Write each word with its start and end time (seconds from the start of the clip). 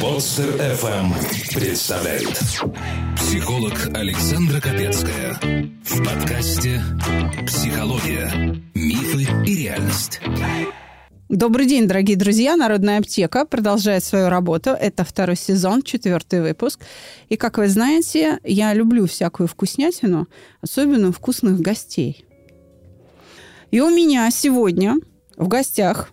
Подстер 0.00 0.54
FM 0.54 1.12
представляет 1.52 2.38
психолог 3.16 3.72
Александра 3.92 4.60
Капецкая 4.60 5.34
в 5.84 5.98
подкасте 6.04 6.80
«Психология. 7.46 8.30
Мифы 8.74 9.26
и 9.44 9.56
реальность». 9.56 10.20
Добрый 11.28 11.66
день, 11.66 11.88
дорогие 11.88 12.16
друзья. 12.16 12.54
Народная 12.56 13.00
аптека 13.00 13.44
продолжает 13.44 14.04
свою 14.04 14.28
работу. 14.28 14.70
Это 14.70 15.04
второй 15.04 15.34
сезон, 15.34 15.82
четвертый 15.82 16.40
выпуск. 16.40 16.80
И, 17.28 17.36
как 17.36 17.58
вы 17.58 17.68
знаете, 17.68 18.38
я 18.44 18.72
люблю 18.74 19.06
всякую 19.08 19.48
вкуснятину, 19.48 20.28
особенно 20.60 21.10
вкусных 21.10 21.60
гостей. 21.60 22.24
И 23.72 23.80
у 23.80 23.90
меня 23.90 24.30
сегодня 24.30 24.96
в 25.36 25.48
гостях 25.48 26.10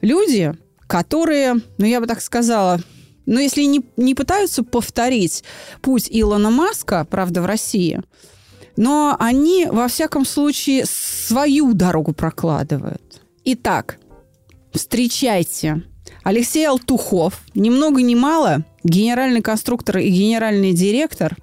люди, 0.00 0.56
которые, 0.88 1.60
ну, 1.76 1.86
я 1.86 2.00
бы 2.00 2.08
так 2.08 2.20
сказала, 2.20 2.80
ну, 3.26 3.38
если 3.38 3.62
не, 3.62 3.84
не 3.96 4.14
пытаются 4.16 4.64
повторить 4.64 5.44
путь 5.82 6.08
Илона 6.10 6.50
Маска, 6.50 7.06
правда, 7.08 7.42
в 7.42 7.46
России, 7.46 8.00
но 8.76 9.14
они, 9.20 9.66
во 9.66 9.86
всяком 9.86 10.24
случае, 10.24 10.84
свою 10.86 11.74
дорогу 11.74 12.12
прокладывают. 12.12 13.20
Итак, 13.44 13.98
встречайте. 14.72 15.82
Алексей 16.24 16.66
Алтухов, 16.66 17.42
ни 17.54 17.70
много 17.70 18.02
ни 18.02 18.14
мало, 18.14 18.64
генеральный 18.82 19.42
конструктор 19.42 19.98
и 19.98 20.08
генеральный 20.08 20.72
директор 20.72 21.36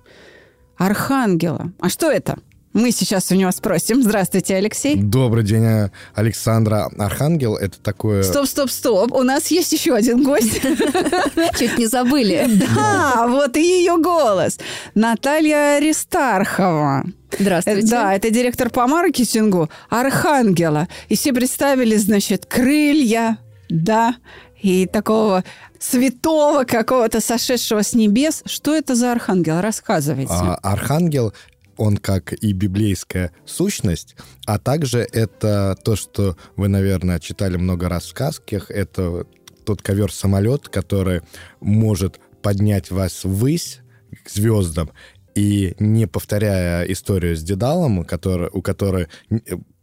Архангела. 0.77 1.71
А 1.79 1.89
что 1.89 2.09
это? 2.09 2.39
Мы 2.75 2.91
сейчас 2.91 3.31
у 3.31 3.35
него 3.35 3.51
спросим. 3.51 4.03
Здравствуйте, 4.03 4.57
Алексей. 4.57 4.97
Добрый 4.97 5.45
день, 5.45 5.89
Александра. 6.13 6.91
Архангел– 6.97 7.55
это 7.55 7.79
такое... 7.79 8.21
Стоп, 8.21 8.47
стоп, 8.47 8.69
стоп. 8.69 9.13
У 9.13 9.23
нас 9.23 9.47
есть 9.47 9.71
еще 9.71 9.95
один 9.95 10.23
гость. 10.23 10.61
Чуть 11.57 11.77
не 11.77 11.85
забыли. 11.85 12.45
Да, 12.75 13.27
вот 13.29 13.55
и 13.55 13.61
ее 13.61 13.95
голос. 13.97 14.59
Наталья 14.93 15.77
Аристархова. 15.77 17.05
Здравствуйте. 17.39 17.87
Да, 17.87 18.13
это 18.13 18.29
директор 18.29 18.69
по 18.69 18.87
маркетингу 18.87 19.69
Архангела. 19.89 20.89
И 21.07 21.15
все 21.15 21.31
представили, 21.31 21.95
значит, 21.95 22.45
крылья, 22.45 23.37
да, 23.69 24.17
и 24.61 24.85
такого 24.85 25.45
святого 25.79 26.65
какого-то 26.65 27.21
сошедшего 27.21 27.83
с 27.83 27.93
небес. 27.93 28.43
Что 28.45 28.75
это 28.75 28.95
за 28.95 29.13
архангел? 29.13 29.61
Рассказывайте. 29.61 30.33
А, 30.33 30.55
архангел 30.61 31.33
он 31.77 31.97
как 31.97 32.33
и 32.33 32.51
библейская 32.53 33.31
сущность, 33.45 34.15
а 34.45 34.59
также 34.59 34.99
это 34.99 35.77
то, 35.83 35.95
что 35.95 36.37
вы, 36.55 36.67
наверное, 36.67 37.19
читали 37.19 37.57
много 37.57 37.89
раз 37.89 38.05
в 38.05 38.09
сказках, 38.09 38.71
это 38.71 39.25
тот 39.65 39.81
ковер-самолет, 39.81 40.69
который 40.69 41.21
может 41.59 42.19
поднять 42.41 42.91
вас 42.91 43.23
ввысь 43.23 43.79
к 44.23 44.29
звездам, 44.29 44.91
и 45.35 45.75
не 45.79 46.07
повторяя 46.07 46.85
историю 46.85 47.35
с 47.35 47.43
Дедалом, 47.43 48.05
который, 48.05 48.49
у 48.53 48.61
которой 48.61 49.07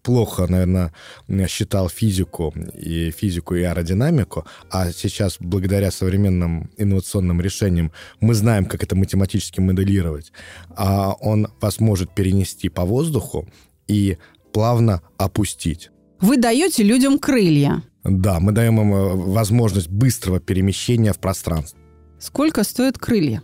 плохо, 0.03 0.47
наверное, 0.49 0.93
считал 1.49 1.89
физику 1.89 2.55
и 2.75 3.11
физику 3.11 3.55
и 3.55 3.63
аэродинамику, 3.63 4.45
а 4.71 4.93
сейчас 4.93 5.37
благодаря 5.41 5.91
современным 5.91 6.71
инновационным 6.77 7.41
решениям 7.41 7.93
мы 8.21 8.35
знаем, 8.35 8.67
как 8.67 8.83
это 8.83 8.97
математически 8.97 9.61
моделировать, 9.61 10.33
а 10.77 11.13
он 11.21 11.49
вас 11.61 11.81
может 11.81 12.15
перенести 12.15 12.69
по 12.69 12.85
воздуху 12.85 13.49
и 13.89 14.19
плавно 14.53 15.03
опустить. 15.19 15.91
Вы 16.21 16.37
даете 16.37 16.83
людям 16.83 17.19
крылья. 17.19 17.83
Да, 18.05 18.41
мы 18.41 18.53
даем 18.53 18.81
им 18.81 18.95
э, 18.95 19.15
возможность 19.15 19.89
быстрого 19.89 20.41
перемещения 20.41 21.13
в 21.13 21.19
пространстве. 21.19 21.82
Сколько 22.23 22.63
стоят 22.63 22.99
крылья? 22.99 23.43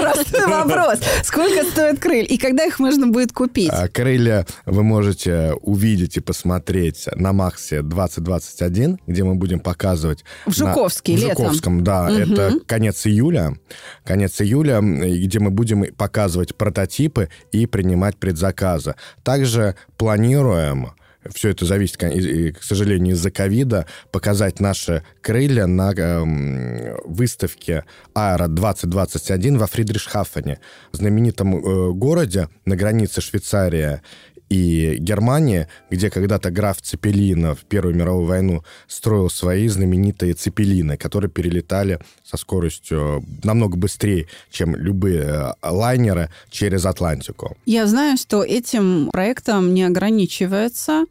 Простой 0.00 0.46
вопрос. 0.46 1.00
Сколько 1.22 1.64
стоят 1.64 1.98
крылья? 1.98 2.24
И 2.24 2.38
когда 2.38 2.64
их 2.64 2.78
можно 2.78 3.08
будет 3.08 3.32
купить? 3.32 3.68
А, 3.70 3.86
крылья 3.86 4.46
вы 4.64 4.82
можете 4.82 5.52
увидеть 5.60 6.16
и 6.16 6.20
посмотреть 6.20 7.06
на 7.14 7.34
Максе 7.34 7.82
2021, 7.82 9.00
где 9.06 9.22
мы 9.22 9.34
будем 9.34 9.60
показывать... 9.60 10.24
В 10.46 10.54
Жуковске 10.54 11.14
В 11.14 11.18
Жуковском, 11.18 11.84
да. 11.84 12.08
Это 12.10 12.58
конец 12.64 13.06
июля. 13.06 13.58
Конец 14.02 14.40
июля, 14.40 14.80
где 14.80 15.40
мы 15.40 15.50
будем 15.50 15.94
показывать 15.94 16.56
прототипы 16.56 17.28
и 17.52 17.66
принимать 17.66 18.16
предзаказы. 18.16 18.94
Также 19.22 19.76
планируем 19.98 20.92
все 21.34 21.50
это 21.50 21.64
зависит, 21.64 21.96
к 21.96 22.62
сожалению, 22.62 23.14
из-за 23.14 23.30
ковида, 23.30 23.86
показать 24.12 24.60
наши 24.60 25.02
крылья 25.20 25.66
на 25.66 25.92
э, 25.92 26.96
выставке 27.04 27.84
Аэро 28.14 28.48
2021 28.48 29.58
во 29.58 29.66
Фридрихшафене, 29.66 30.60
знаменитом 30.92 31.56
э, 31.56 31.92
городе 31.92 32.48
на 32.64 32.76
границе 32.76 33.20
Швейцария 33.20 34.02
и 34.48 34.96
Германия, 34.98 35.68
где 35.90 36.10
когда-то 36.10 36.50
граф 36.50 36.80
Цепелина 36.80 37.54
в 37.54 37.64
Первую 37.64 37.94
мировую 37.94 38.26
войну 38.26 38.62
строил 38.86 39.30
свои 39.30 39.68
знаменитые 39.68 40.34
цепелины, 40.34 40.96
которые 40.96 41.30
перелетали 41.30 41.98
со 42.24 42.36
скоростью 42.36 43.24
намного 43.42 43.76
быстрее, 43.76 44.26
чем 44.50 44.76
любые 44.76 45.22
э, 45.22 45.52
лайнеры 45.62 46.30
через 46.50 46.86
Атлантику. 46.86 47.56
Я 47.66 47.86
знаю, 47.86 48.16
что 48.16 48.42
этим 48.44 49.10
проектом 49.12 49.74
не 49.74 49.84
ограничивается 49.84 51.06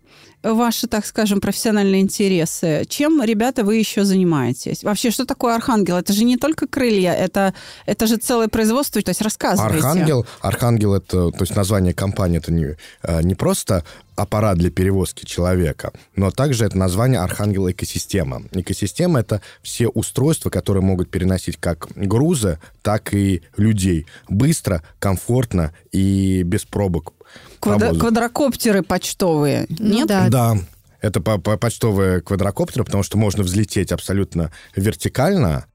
ваши, 0.54 0.88
так 0.88 1.06
скажем, 1.06 1.42
профессиональные 1.42 2.02
интересы. 2.02 2.86
Чем, 2.88 3.22
ребята, 3.24 3.64
вы 3.64 3.78
еще 3.78 4.04
занимаетесь? 4.04 4.84
Вообще, 4.84 5.12
что 5.12 5.26
такое 5.26 5.56
Архангел? 5.56 5.98
Это 5.98 6.14
же 6.14 6.24
не 6.24 6.38
только 6.38 6.68
крылья, 6.68 7.14
это, 7.14 7.54
это 7.86 8.08
же 8.08 8.18
целое 8.18 8.48
производство, 8.48 9.02
то 9.02 9.10
есть 9.10 9.22
рассказывайте. 9.22 9.78
Архангел, 9.78 10.26
Архангел 10.42 10.94
это, 10.94 11.32
то 11.32 11.42
есть 11.42 11.56
название 11.56 11.94
компании, 11.94 12.38
это 12.38 12.52
не, 12.52 12.78
э, 13.04 13.22
не 13.24 13.36
просто 13.36 13.84
аппарат 14.16 14.58
для 14.58 14.72
перевозки 14.72 15.26
человека, 15.26 15.92
но 16.16 16.32
также 16.32 16.66
это 16.66 16.78
название 16.78 17.20
Архангел 17.20 17.70
экосистема. 17.70 18.44
Экосистема 18.52 19.20
это 19.20 19.42
все 19.62 19.88
устройства, 19.88 20.50
которые 20.50 20.84
могут 20.84 21.10
переносить 21.10 21.58
как 21.58 21.88
грузы, 21.96 22.60
так 22.82 23.14
и 23.14 23.42
людей 23.58 24.06
быстро, 24.30 24.84
комфортно 25.00 25.74
и 25.92 26.44
без 26.44 26.64
пробок 26.66 27.15
Квадро- 27.60 27.98
квадрокоптеры 27.98 28.84
почтовые, 28.84 29.66
ну, 29.70 29.94
нет? 29.94 30.08
Да. 30.08 30.30
да. 30.30 30.58
Это 31.02 31.22
по 31.22 31.32
-по 31.32 31.58
почтовые 31.58 32.22
квадрокоптеры, 32.22 32.84
потому 32.84 33.04
что 33.04 33.18
можно 33.18 33.44
взлететь 33.44 33.92
абсолютно 33.92 34.52
вертикально 34.76 35.66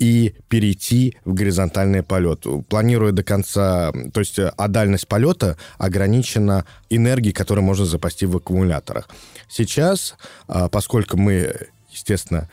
и 0.00 0.34
перейти 0.48 1.16
в 1.24 1.34
горизонтальный 1.34 2.02
полет. 2.02 2.46
Планируя 2.68 3.12
до 3.12 3.22
конца, 3.22 3.92
то 4.12 4.20
есть 4.20 4.38
а 4.38 4.68
дальность 4.68 5.06
полета 5.06 5.58
ограничена 5.78 6.64
энергией, 6.88 7.34
которую 7.34 7.64
можно 7.64 7.84
запасти 7.84 8.24
в 8.24 8.36
аккумуляторах. 8.36 9.08
Сейчас, 9.48 10.16
а, 10.48 10.68
поскольку 10.68 11.18
мы 11.18 11.54
естественно, 11.92 12.48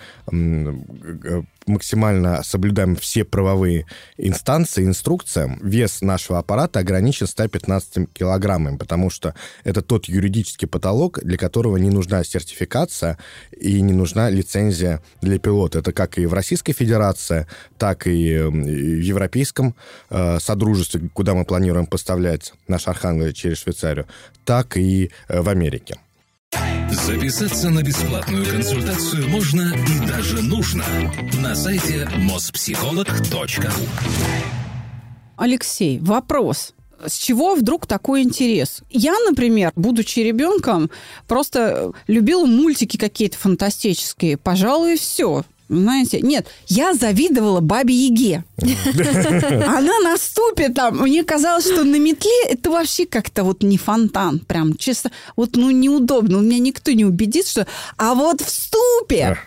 максимально 1.68 2.44
соблюдаем 2.44 2.96
все 2.96 3.24
правовые 3.24 3.86
инстанции, 4.18 4.86
инструкциям, 4.86 5.60
вес 5.62 6.02
нашего 6.02 6.40
аппарата 6.40 6.80
ограничен 6.80 7.28
115 7.28 8.14
килограммами, 8.14 8.78
потому 8.78 9.10
что 9.10 9.36
это 9.64 9.82
тот 9.82 10.06
юридический 10.06 10.68
потолок, 10.68 11.20
для 11.24 11.38
которого 11.38 11.78
не 11.78 11.90
нужна 11.90 12.24
сертификация 12.24 13.18
и 13.52 13.82
не 13.82 13.94
нужна 13.94 14.30
лицензия 14.30 15.02
для 15.22 15.40
пилота. 15.40 15.80
Это 15.80 15.92
как 15.92 16.18
и 16.18 16.26
в 16.26 16.34
Российской 16.34 16.74
Федерации, 16.74 17.48
так 17.78 18.08
и 18.08 18.38
в 18.38 19.02
Европейском 19.02 19.76
э, 20.10 20.40
Содружестве, 20.40 21.10
куда 21.14 21.34
мы 21.34 21.46
планируем 21.46 21.86
поставлять 21.86 22.54
наш 22.68 22.88
Архангел 22.88 23.32
через 23.34 23.60
Швейцарию, 23.60 24.08
так 24.46 24.78
и 24.78 25.12
э, 25.28 25.42
в 25.42 25.50
Америке. 25.50 25.98
Записаться 27.06 27.70
на 27.70 27.84
бесплатную 27.84 28.46
консультацию 28.46 29.30
можно 29.30 29.74
и 29.74 30.08
даже 30.08 30.42
нужно 30.42 30.84
на 31.42 31.56
сайте 31.56 32.10
mospsycholog.ru 32.18 33.72
Алексей, 35.38 36.00
вопрос. 36.00 36.74
С 37.06 37.16
чего 37.16 37.56
вдруг 37.56 37.86
такой 37.86 38.24
интерес? 38.24 38.82
Я, 38.90 39.16
например, 39.30 39.72
будучи 39.76 40.20
ребенком, 40.20 40.90
просто 41.28 41.92
любила 42.08 42.46
мультики 42.46 42.98
какие-то 42.98 43.38
фантастические. 43.38 44.38
Пожалуй, 44.38 44.98
все. 44.98 45.44
Знаете, 45.70 46.22
нет, 46.22 46.48
я 46.68 46.94
завидовала 46.94 47.60
бабе 47.60 47.94
Яге. 47.94 48.44
Она 48.58 50.00
наступит 50.04 50.76
там. 50.76 51.00
Мне 51.00 51.24
казалось, 51.24 51.66
что 51.66 51.84
на 51.84 52.00
метле 52.00 52.32
это 52.50 52.70
вообще 52.70 53.06
как-то 53.06 53.44
вот 53.44 53.64
не 53.64 53.78
фонтан. 53.78 54.40
Прям 54.40 54.76
честно, 54.78 55.12
вот 55.36 55.56
ну 55.56 55.72
неудобно. 55.72 56.38
У 56.38 56.42
меня 56.42 56.60
никто 56.60 56.92
не 56.92 57.06
убедит, 57.06 57.48
что... 57.48 57.68
А 57.98 58.14
вот 58.14 58.42
в 58.42 58.50
ступе... 58.50 59.38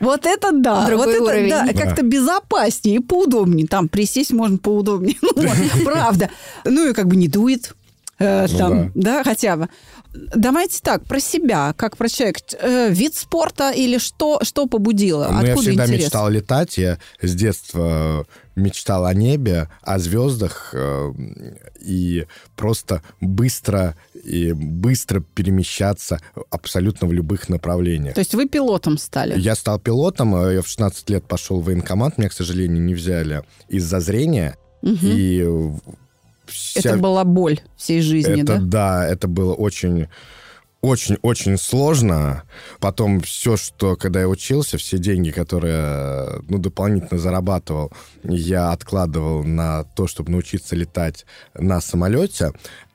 Вот 0.00 0.26
это 0.26 0.52
да, 0.52 0.86
Другой 0.86 1.18
вот 1.18 1.28
уровень. 1.28 1.50
это 1.50 1.72
да, 1.72 1.80
как-то 1.80 2.02
безопаснее 2.02 2.96
и 2.96 3.00
поудобнее. 3.00 3.66
Там 3.66 3.88
присесть 3.88 4.30
можно 4.30 4.58
поудобнее. 4.58 5.16
Ну, 5.22 5.44
правда. 5.84 6.28
Ну 6.64 6.90
и 6.90 6.92
как 6.92 7.06
бы 7.08 7.16
не 7.16 7.26
дует 7.26 7.74
э, 8.22 8.46
Ну 8.50 8.58
там, 8.58 8.92
да. 8.94 9.24
хотя 9.24 9.56
бы. 9.56 9.68
Давайте 10.12 10.80
так, 10.82 11.04
про 11.04 11.20
себя, 11.20 11.72
как 11.76 11.96
про 11.96 12.08
человека. 12.08 12.40
Э, 12.60 12.90
вид 12.90 13.14
спорта 13.14 13.70
или 13.70 13.98
что, 13.98 14.40
что 14.42 14.66
побудило? 14.66 15.28
Ну, 15.30 15.42
я 15.42 15.52
Откуда 15.52 15.68
всегда 15.68 15.84
интерес? 15.86 16.04
мечтал 16.04 16.28
летать. 16.28 16.78
Я 16.78 16.98
с 17.20 17.34
детства 17.34 18.26
мечтал 18.54 19.06
о 19.06 19.14
небе, 19.14 19.68
о 19.80 19.98
звездах 19.98 20.70
э, 20.74 21.12
и 21.80 22.26
просто 22.56 23.02
быстро 23.20 23.96
и 24.22 24.52
быстро 24.52 25.20
перемещаться 25.20 26.20
абсолютно 26.50 27.06
в 27.06 27.12
любых 27.12 27.48
направлениях. 27.48 28.14
То 28.14 28.20
есть 28.20 28.34
вы 28.34 28.46
пилотом 28.46 28.98
стали? 28.98 29.38
Я 29.38 29.54
стал 29.54 29.78
пилотом, 29.80 30.36
э, 30.36 30.54
я 30.54 30.62
в 30.62 30.68
16 30.68 31.08
лет 31.10 31.26
пошел 31.26 31.60
в 31.60 31.64
военкомат, 31.64 32.18
меня, 32.18 32.28
к 32.28 32.32
сожалению, 32.34 32.82
не 32.82 32.94
взяли 32.94 33.42
из-за 33.68 34.00
зрения. 34.00 34.56
Мгм. 34.82 34.98
И 35.02 35.48
вся- 36.52 36.80
Это 36.90 36.98
была 36.98 37.24
боль 37.24 37.60
всей 37.76 38.00
жизни, 38.00 38.42
это, 38.42 38.58
да? 38.58 38.60
да, 38.60 39.08
это 39.08 39.28
было 39.28 39.54
очень 39.54 40.08
очень-очень 40.80 41.58
сложно. 41.58 42.42
Потом 42.80 43.20
все, 43.20 43.56
что, 43.56 43.94
когда 43.94 44.20
я 44.20 44.28
учился, 44.28 44.78
все 44.78 44.98
деньги, 44.98 45.30
которые, 45.30 46.40
ну, 46.48 46.58
дополнительно 46.58 47.20
зарабатывал, 47.20 47.92
я 48.24 48.72
откладывал 48.72 49.44
на 49.44 49.84
то, 49.84 50.08
чтобы 50.08 50.32
научиться 50.32 50.74
летать 50.74 51.24
на 51.54 51.80
самолете. 51.80 52.50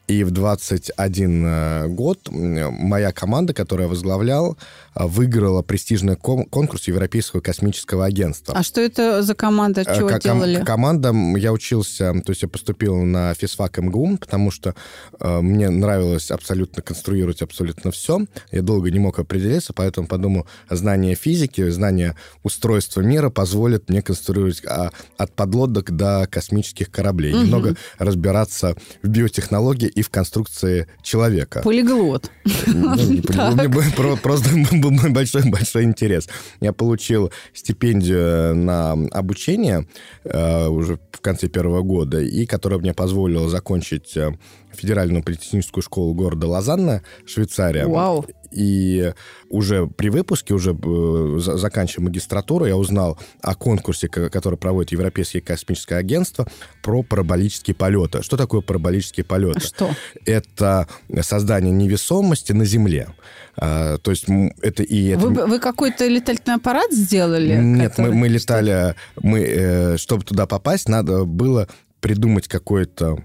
И 0.07 0.23
в 0.23 0.31
21 0.31 1.45
э, 1.45 1.87
год 1.89 2.29
моя 2.31 3.11
команда, 3.11 3.53
которую 3.53 3.87
я 3.87 3.89
возглавлял, 3.89 4.57
э, 4.95 5.05
выиграла 5.05 5.63
престижный 5.63 6.15
кон- 6.15 6.45
конкурс 6.45 6.87
Европейского 6.87 7.41
космического 7.41 8.05
агентства. 8.05 8.53
А 8.57 8.63
что 8.63 8.79
это 8.79 9.21
за 9.21 9.35
команда? 9.35 9.81
Э, 9.81 9.97
Чего 9.97 10.07
ком- 10.07 10.19
делали? 10.19 10.63
Команда, 10.63 11.13
я 11.35 11.51
учился, 11.51 12.13
то 12.25 12.31
есть 12.31 12.41
я 12.41 12.47
поступил 12.47 12.95
на 13.03 13.33
физфак 13.33 13.79
МГУ, 13.79 14.17
потому 14.17 14.49
что 14.49 14.75
э, 15.19 15.41
мне 15.41 15.69
нравилось 15.69 16.31
абсолютно 16.31 16.81
конструировать 16.81 17.41
абсолютно 17.41 17.91
все. 17.91 18.21
Я 18.53 18.61
долго 18.61 18.89
не 18.89 18.99
мог 18.99 19.19
определиться, 19.19 19.73
поэтому 19.73 20.07
подумал, 20.07 20.47
знание 20.69 21.15
физики, 21.15 21.69
знание 21.69 22.15
устройства 22.43 23.01
мира 23.01 23.29
позволит 23.29 23.89
мне 23.89 24.01
конструировать 24.01 24.63
а, 24.65 24.91
от 25.17 25.33
подлодок 25.33 25.91
до 25.91 26.27
космических 26.31 26.89
кораблей. 26.91 27.33
Мгм. 27.33 27.43
Немного 27.43 27.75
разбираться 27.99 28.77
в 29.03 29.09
биотехнологии 29.09 29.96
и 29.97 30.03
в 30.03 30.09
конструкции 30.09 30.87
человека. 31.01 31.61
Полиглот. 31.63 32.29
Ну, 32.67 32.95
не 32.95 33.21
просто 33.21 34.49
был 34.73 34.91
большой-большой 35.09 35.83
интерес. 35.85 36.29
Я 36.61 36.71
получил 36.71 37.31
стипендию 37.53 38.55
на 38.55 38.91
обучение 39.11 39.87
э, 40.23 40.67
уже 40.67 40.99
в 41.11 41.21
конце 41.21 41.47
первого 41.47 41.81
года, 41.81 42.21
и 42.21 42.45
которая 42.45 42.79
мне 42.79 42.93
позволила 42.93 43.49
закончить 43.49 44.15
э, 44.15 44.37
федеральную 44.71 45.23
политехническую 45.23 45.81
школу 45.81 46.13
города 46.13 46.45
Лозанна, 46.47 47.01
Швейцария. 47.25 47.87
Вау. 47.87 48.25
И 48.57 49.13
уже 49.49 49.85
при 49.87 50.09
выпуске, 50.09 50.53
уже 50.55 50.71
э, 50.71 51.39
за- 51.39 51.57
заканчивая 51.57 52.05
магистратуру, 52.05 52.65
я 52.65 52.75
узнал 52.75 53.19
о 53.41 53.53
конкурсе, 53.53 54.07
ко- 54.07 54.29
который 54.29 54.57
проводит 54.57 54.91
Европейское 54.91 55.41
космическое 55.41 55.95
агентство 55.95 56.47
про 56.81 57.03
параболические 57.03 57.75
полеты. 57.75 58.23
Что 58.23 58.35
такое 58.35 58.61
параболические 58.61 59.23
полеты? 59.23 59.59
Что? 59.61 59.89
это 60.25 60.87
создание 61.21 61.71
невесомости 61.71 62.51
на 62.53 62.65
Земле. 62.65 63.09
А, 63.55 63.97
то 63.97 64.11
есть 64.11 64.25
это 64.61 64.83
и... 64.83 65.09
Это... 65.09 65.27
Вы, 65.27 65.45
вы 65.47 65.59
какой-то 65.59 66.07
летательный 66.07 66.55
аппарат 66.55 66.91
сделали? 66.91 67.55
Нет, 67.55 67.91
который- 67.91 68.11
мы, 68.11 68.15
мы 68.15 68.27
летали... 68.27 68.95
Мы, 69.21 69.39
э, 69.41 69.97
чтобы 69.97 70.23
туда 70.23 70.45
попасть, 70.47 70.89
надо 70.89 71.25
было 71.25 71.67
придумать 71.99 72.47
какой-то 72.47 73.23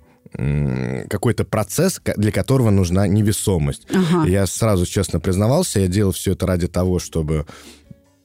какой-то 1.08 1.44
процесс, 1.44 2.00
для 2.16 2.32
которого 2.32 2.70
нужна 2.70 3.06
невесомость. 3.06 3.86
Ага. 3.90 4.26
Я 4.28 4.46
сразу 4.46 4.86
честно 4.86 5.20
признавался, 5.20 5.80
я 5.80 5.88
делал 5.88 6.12
все 6.12 6.32
это 6.32 6.46
ради 6.46 6.68
того, 6.68 6.98
чтобы 6.98 7.46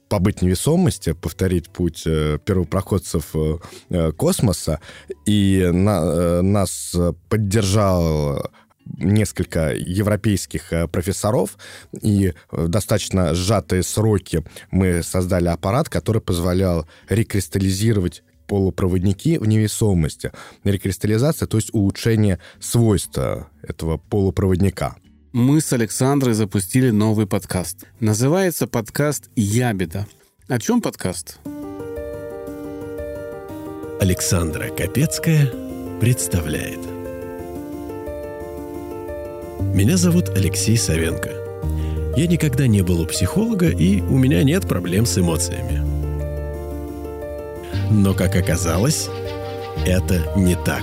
побыть 0.08 0.42
невесомости, 0.42 1.12
повторить 1.12 1.68
путь 1.68 2.02
э, 2.06 2.38
первопроходцев 2.44 3.26
э, 3.34 3.58
э, 3.90 4.12
космоса. 4.12 4.80
И 5.26 5.68
на- 5.70 6.42
нас 6.42 6.96
поддержал 7.28 8.50
несколько 8.96 9.74
европейских 9.74 10.72
профессоров, 10.90 11.58
и 12.00 12.32
в 12.50 12.68
достаточно 12.68 13.34
сжатые 13.34 13.82
сроки 13.82 14.42
мы 14.70 15.02
создали 15.02 15.48
аппарат, 15.48 15.90
который 15.90 16.22
позволял 16.22 16.86
рекристаллизировать 17.10 18.22
полупроводники 18.48 19.38
в 19.38 19.46
невесомости. 19.46 20.32
Рекристаллизация, 20.64 21.46
то 21.46 21.58
есть 21.58 21.72
улучшение 21.72 22.40
свойства 22.58 23.48
этого 23.62 23.98
полупроводника. 23.98 24.96
Мы 25.32 25.60
с 25.60 25.72
Александрой 25.72 26.34
запустили 26.34 26.90
новый 26.90 27.26
подкаст. 27.26 27.84
Называется 28.00 28.66
подкаст 28.66 29.30
«Ябеда». 29.36 30.06
О 30.48 30.58
чем 30.58 30.80
подкаст? 30.80 31.38
Александра 34.00 34.68
Капецкая 34.70 35.52
представляет. 36.00 36.80
Меня 39.74 39.96
зовут 39.96 40.30
Алексей 40.30 40.78
Савенко. 40.78 42.14
Я 42.16 42.26
никогда 42.26 42.66
не 42.66 42.82
был 42.82 43.02
у 43.02 43.06
психолога, 43.06 43.68
и 43.68 44.00
у 44.00 44.16
меня 44.16 44.42
нет 44.42 44.66
проблем 44.66 45.04
с 45.04 45.18
эмоциями. 45.18 45.97
Но, 47.90 48.14
как 48.14 48.36
оказалось, 48.36 49.08
это 49.86 50.32
не 50.36 50.54
так. 50.54 50.82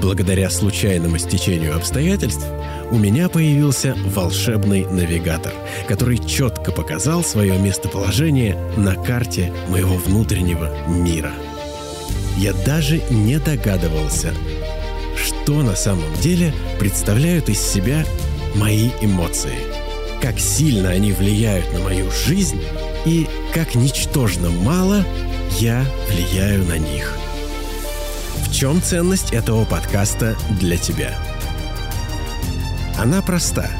Благодаря 0.00 0.50
случайному 0.50 1.18
стечению 1.18 1.76
обстоятельств 1.76 2.46
у 2.90 2.98
меня 2.98 3.28
появился 3.28 3.96
волшебный 4.14 4.84
навигатор, 4.84 5.52
который 5.88 6.18
четко 6.18 6.72
показал 6.72 7.24
свое 7.24 7.58
местоположение 7.58 8.56
на 8.76 8.94
карте 8.94 9.52
моего 9.68 9.94
внутреннего 9.96 10.70
мира. 10.88 11.32
Я 12.36 12.52
даже 12.52 13.00
не 13.10 13.38
догадывался, 13.38 14.32
что 15.16 15.62
на 15.62 15.74
самом 15.74 16.12
деле 16.20 16.52
представляют 16.78 17.48
из 17.48 17.60
себя 17.60 18.04
мои 18.54 18.90
эмоции, 19.00 19.54
как 20.26 20.40
сильно 20.40 20.88
они 20.88 21.12
влияют 21.12 21.72
на 21.72 21.78
мою 21.78 22.10
жизнь 22.10 22.60
и 23.04 23.28
как 23.54 23.76
ничтожно 23.76 24.50
мало 24.50 25.04
я 25.60 25.84
влияю 26.10 26.64
на 26.64 26.78
них. 26.78 27.16
В 28.44 28.52
чем 28.52 28.82
ценность 28.82 29.32
этого 29.32 29.64
подкаста 29.64 30.36
для 30.60 30.78
тебя? 30.78 31.16
Она 32.98 33.22
проста. 33.22 33.70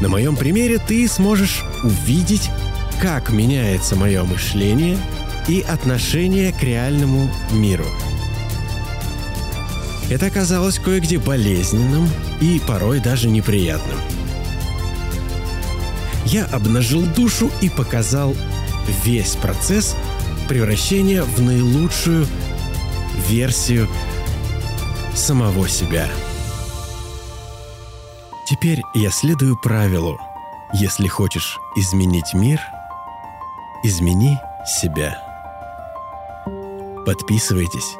На 0.00 0.08
моем 0.08 0.36
примере 0.36 0.78
ты 0.78 1.08
сможешь 1.08 1.64
увидеть, 1.82 2.48
как 3.02 3.30
меняется 3.30 3.96
мое 3.96 4.22
мышление 4.22 4.96
и 5.48 5.62
отношение 5.62 6.52
к 6.52 6.62
реальному 6.62 7.28
миру. 7.50 7.86
Это 10.10 10.26
оказалось 10.26 10.78
кое-где 10.78 11.18
болезненным 11.18 12.08
и 12.40 12.62
порой 12.68 13.00
даже 13.00 13.28
неприятным. 13.28 13.98
Я 16.26 16.44
обнажил 16.46 17.06
душу 17.06 17.50
и 17.60 17.70
показал 17.70 18.34
весь 19.04 19.36
процесс 19.36 19.96
превращения 20.48 21.22
в 21.22 21.40
наилучшую 21.40 22.26
версию 23.28 23.88
самого 25.14 25.68
себя. 25.68 26.08
Теперь 28.48 28.82
я 28.94 29.10
следую 29.10 29.56
правилу. 29.56 30.18
Если 30.72 31.06
хочешь 31.06 31.58
изменить 31.76 32.34
мир, 32.34 32.60
измени 33.84 34.38
себя. 34.66 35.22
Подписывайтесь 37.06 37.94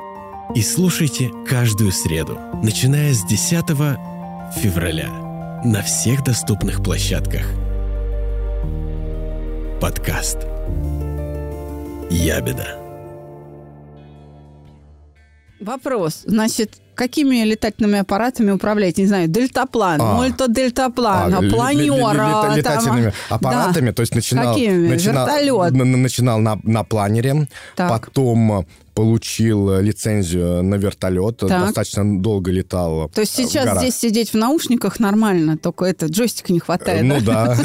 и 0.55 0.63
слушайте 0.63 1.31
каждую 1.49 1.93
среду, 1.93 2.39
начиная 2.63 3.15
с 3.15 3.25
10 3.25 3.67
февраля 4.61 5.11
на 5.65 5.83
всех 5.83 6.25
доступных 6.25 6.83
площадках. 6.83 7.66
Подкаст 9.81 10.39
Ябеда. 12.11 12.77
Вопрос. 15.61 16.23
Значит, 16.25 16.75
какими 16.95 17.43
летательными 17.45 17.99
аппаратами 17.99 18.51
управляете? 18.51 19.03
Не 19.03 19.09
знаю, 19.09 19.29
дельтаплан, 19.29 20.01
А. 20.01 20.15
мультодельтаплан, 20.15 21.35
А, 21.35 21.39
планера. 21.51 22.13
ле- 22.13 22.33
там, 22.33 22.57
летательными 22.57 23.13
да. 23.29 23.35
аппаратами, 23.37 23.91
то 23.91 24.01
есть 24.01 24.15
начинал, 24.15 24.55
Какими? 24.55 24.89
начинал, 24.89 25.27
Вертолет. 25.27 25.73
начинал 25.73 26.39
на, 26.41 26.59
на 26.63 26.85
планере, 26.85 27.49
Так. 27.75 27.89
потом 27.91 28.67
получил 28.97 29.79
лицензию 29.79 30.63
на 30.63 30.77
вертолет, 30.77 31.37
Так. 31.37 31.67
достаточно 31.67 32.19
долго 32.19 32.51
летал. 32.51 33.11
То 33.15 33.21
есть 33.21 33.37
сейчас 33.37 33.79
здесь 33.79 33.95
сидеть 33.95 34.31
в 34.31 34.37
наушниках 34.39 34.99
нормально, 35.01 35.59
только 35.59 35.85
это 35.85 36.07
джойстика 36.07 36.51
не 36.51 36.61
хватает. 36.61 37.03
Ну 37.05 37.21
да. 37.21 37.55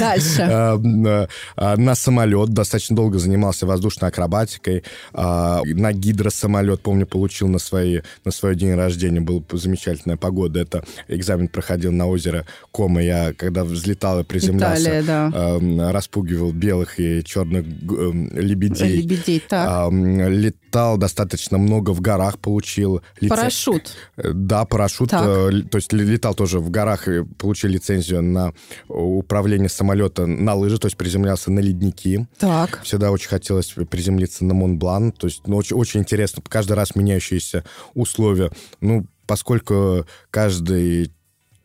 Дальше. 0.00 0.44
На- 0.82 1.28
а, 1.56 1.76
На 1.76 1.94
самолет 1.94 2.48
достаточно 2.48 2.96
долго 2.96 3.20
занимался 3.20 3.66
воздушной 3.66 4.10
акробатикой. 4.10 4.82
А, 5.12 5.62
На 5.64 5.92
гидросамолет, 5.92 6.80
помню, 6.80 7.06
получил 7.06 7.46
на, 7.46 7.60
свои, 7.60 8.00
на 8.24 8.32
свой 8.32 8.56
день 8.56 8.74
рождения. 8.74 9.20
Была 9.20 9.42
замечательная 9.52 10.16
погода. 10.16 10.58
Это 10.58 10.84
экзамен 11.06 11.46
проходил 11.46 11.92
на 11.92 12.08
озеро 12.08 12.46
Кома. 12.72 13.00
Я, 13.00 13.32
когда 13.32 13.62
взлетал 13.62 14.18
и 14.18 14.24
приземлялся, 14.24 14.82
Италия, 14.82 15.02
да. 15.04 15.30
а, 15.32 15.92
распугивал 15.92 16.50
белых 16.50 16.98
и 16.98 17.22
черных 17.22 17.64
эм, 17.64 18.36
лебедей. 18.36 19.02
Лебедей, 19.02 19.40
так. 19.48 19.67
Летал 19.90 20.96
достаточно 20.98 21.58
много 21.58 21.90
в 21.90 22.00
горах, 22.00 22.38
получил 22.38 23.02
лице- 23.20 23.28
Парашют. 23.34 23.92
Э, 24.16 24.32
Да, 24.32 24.64
парашют. 24.64 25.10
Так. 25.10 25.24
э, 25.26 25.62
То 25.70 25.78
есть 25.78 25.92
ле- 25.92 26.04
летал 26.04 26.34
тоже 26.34 26.58
в 26.60 26.70
горах 26.70 27.08
и 27.08 27.24
получил 27.24 27.70
лицензию 27.70 28.22
на 28.22 28.52
управление 28.88 29.68
самолета 29.68 30.26
на 30.26 30.54
лыжи, 30.54 30.78
то 30.78 30.86
есть 30.86 30.96
приземлялся 30.96 31.50
на 31.50 31.60
ледники. 31.60 32.26
Так. 32.38 32.80
Всегда 32.82 33.10
очень 33.10 33.28
хотелось 33.28 33.74
приземлиться 33.90 34.44
на 34.44 34.54
Монблан. 34.54 35.12
То 35.12 35.26
есть, 35.26 35.46
ну, 35.46 35.56
очень, 35.56 35.76
очень 35.76 36.00
интересно. 36.00 36.42
Каждый 36.48 36.72
раз 36.72 36.94
меняющиеся 36.94 37.64
условия. 37.94 38.50
Ну, 38.80 39.06
поскольку 39.26 40.06
каждый 40.30 41.12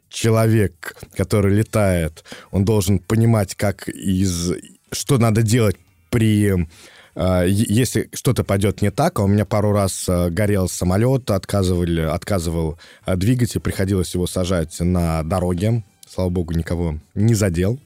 человек, 0.10 0.96
который 1.16 1.56
летает, 1.56 2.24
он 2.52 2.66
должен 2.66 3.00
понимать, 3.00 3.56
как 3.56 3.88
из... 3.90 4.52
Что 4.92 5.18
надо 5.18 5.42
делать 5.42 5.78
при... 6.12 6.68
е- 7.16 7.66
Если 7.70 8.10
что-то 8.14 8.44
пойдет 8.44 8.82
не 8.82 8.92
так, 8.92 9.20
а 9.20 9.24
у 9.24 9.28
меня 9.28 9.46
пару 9.46 9.72
раз 9.72 10.06
э, 10.08 10.30
горел 10.30 10.68
самолет, 10.68 11.30
отказывали, 11.32 12.02
отказывал 12.02 12.78
э, 13.06 13.16
двигатель, 13.16 13.60
приходилось 13.60 14.14
его 14.14 14.28
сажать 14.28 14.80
на 14.80 15.24
дороге. 15.24 15.84
Слава 16.10 16.30
богу, 16.30 16.54
никого 16.54 17.00
не 17.16 17.34
задел. 17.34 17.80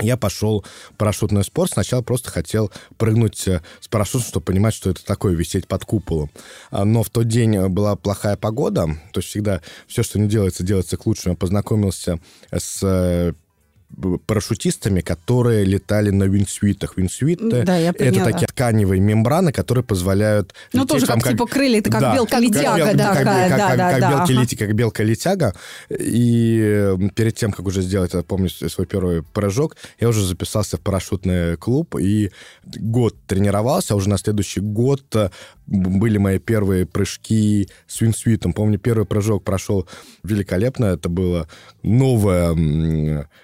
Я 0.00 0.16
пошел 0.16 0.64
в 0.92 0.94
парашютный 0.96 1.42
спорт. 1.42 1.72
Сначала 1.72 2.02
просто 2.02 2.30
хотел 2.30 2.70
прыгнуть 2.96 3.48
э, 3.48 3.62
с 3.80 3.88
парашютом, 3.88 4.26
чтобы 4.28 4.44
понимать, 4.44 4.74
что 4.74 4.90
это 4.90 5.04
такое, 5.04 5.34
висеть 5.34 5.66
под 5.66 5.84
куполом. 5.84 6.30
А, 6.70 6.84
Но 6.84 7.02
в 7.02 7.10
тот 7.10 7.26
день 7.26 7.56
э, 7.56 7.68
была 7.68 7.96
плохая 7.96 8.36
погода. 8.36 8.86
То 9.12 9.18
есть 9.20 9.28
всегда 9.30 9.60
все, 9.86 10.02
что 10.02 10.18
не 10.20 10.28
делается, 10.28 10.62
делается 10.62 10.96
к 10.96 11.06
лучшему. 11.06 11.32
Я 11.32 11.36
познакомился 11.38 12.20
с 12.52 12.80
э, 12.82 13.32
парашютистами, 14.26 15.00
которые 15.00 15.64
летали 15.64 16.10
на 16.10 16.24
винсвитах. 16.24 16.96
Винсвиты 16.96 17.62
Да, 17.62 17.76
я 17.76 17.90
это 17.90 18.24
такие 18.24 18.46
тканевые 18.46 19.00
мембраны, 19.00 19.50
которые 19.50 19.82
позволяют... 19.82 20.54
Ну, 20.72 20.84
тоже 20.84 21.06
вам 21.06 21.20
как 21.20 21.32
типа 21.32 21.46
крылья, 21.46 21.78
это 21.78 21.90
как 21.90 22.14
белка-летяга 22.14 22.84
как 22.84 22.94
бел- 22.94 23.14
такая, 23.14 23.48
как- 23.48 23.58
да, 23.58 23.68
как- 23.68 23.76
да, 23.78 23.90
как 23.90 24.00
да, 24.00 24.10
белки 24.10 24.32
ага. 24.32 24.42
лети, 24.42 24.56
как 24.56 24.74
белка-летяга. 24.74 25.54
И 25.90 26.60
э, 26.62 26.96
перед 27.14 27.34
тем, 27.34 27.50
как 27.52 27.66
уже 27.66 27.82
сделать, 27.82 28.12
я 28.14 28.22
помню 28.22 28.50
свой 28.50 28.86
первый 28.86 29.22
прыжок, 29.22 29.76
я 29.98 30.08
уже 30.08 30.24
записался 30.24 30.76
в 30.76 30.80
парашютный 30.80 31.56
клуб 31.56 31.96
и 31.98 32.30
год 32.64 33.16
тренировался, 33.26 33.94
а 33.94 33.96
уже 33.96 34.08
на 34.08 34.18
следующий 34.18 34.60
год 34.60 35.02
э, 35.16 35.30
были 35.68 36.18
мои 36.18 36.38
первые 36.38 36.86
прыжки 36.86 37.68
с 37.86 38.00
винсвитом. 38.00 38.52
Помню, 38.52 38.78
первый 38.78 39.06
прыжок 39.06 39.44
прошел 39.44 39.86
великолепно. 40.24 40.86
Это 40.86 41.08
была 41.08 41.46
новая, 41.82 42.54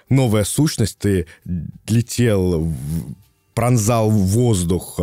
новая 0.09 0.43
сущность. 0.43 0.97
Ты 0.97 1.27
летел 1.87 2.73
пронзал 3.55 4.09
воздух, 4.11 4.99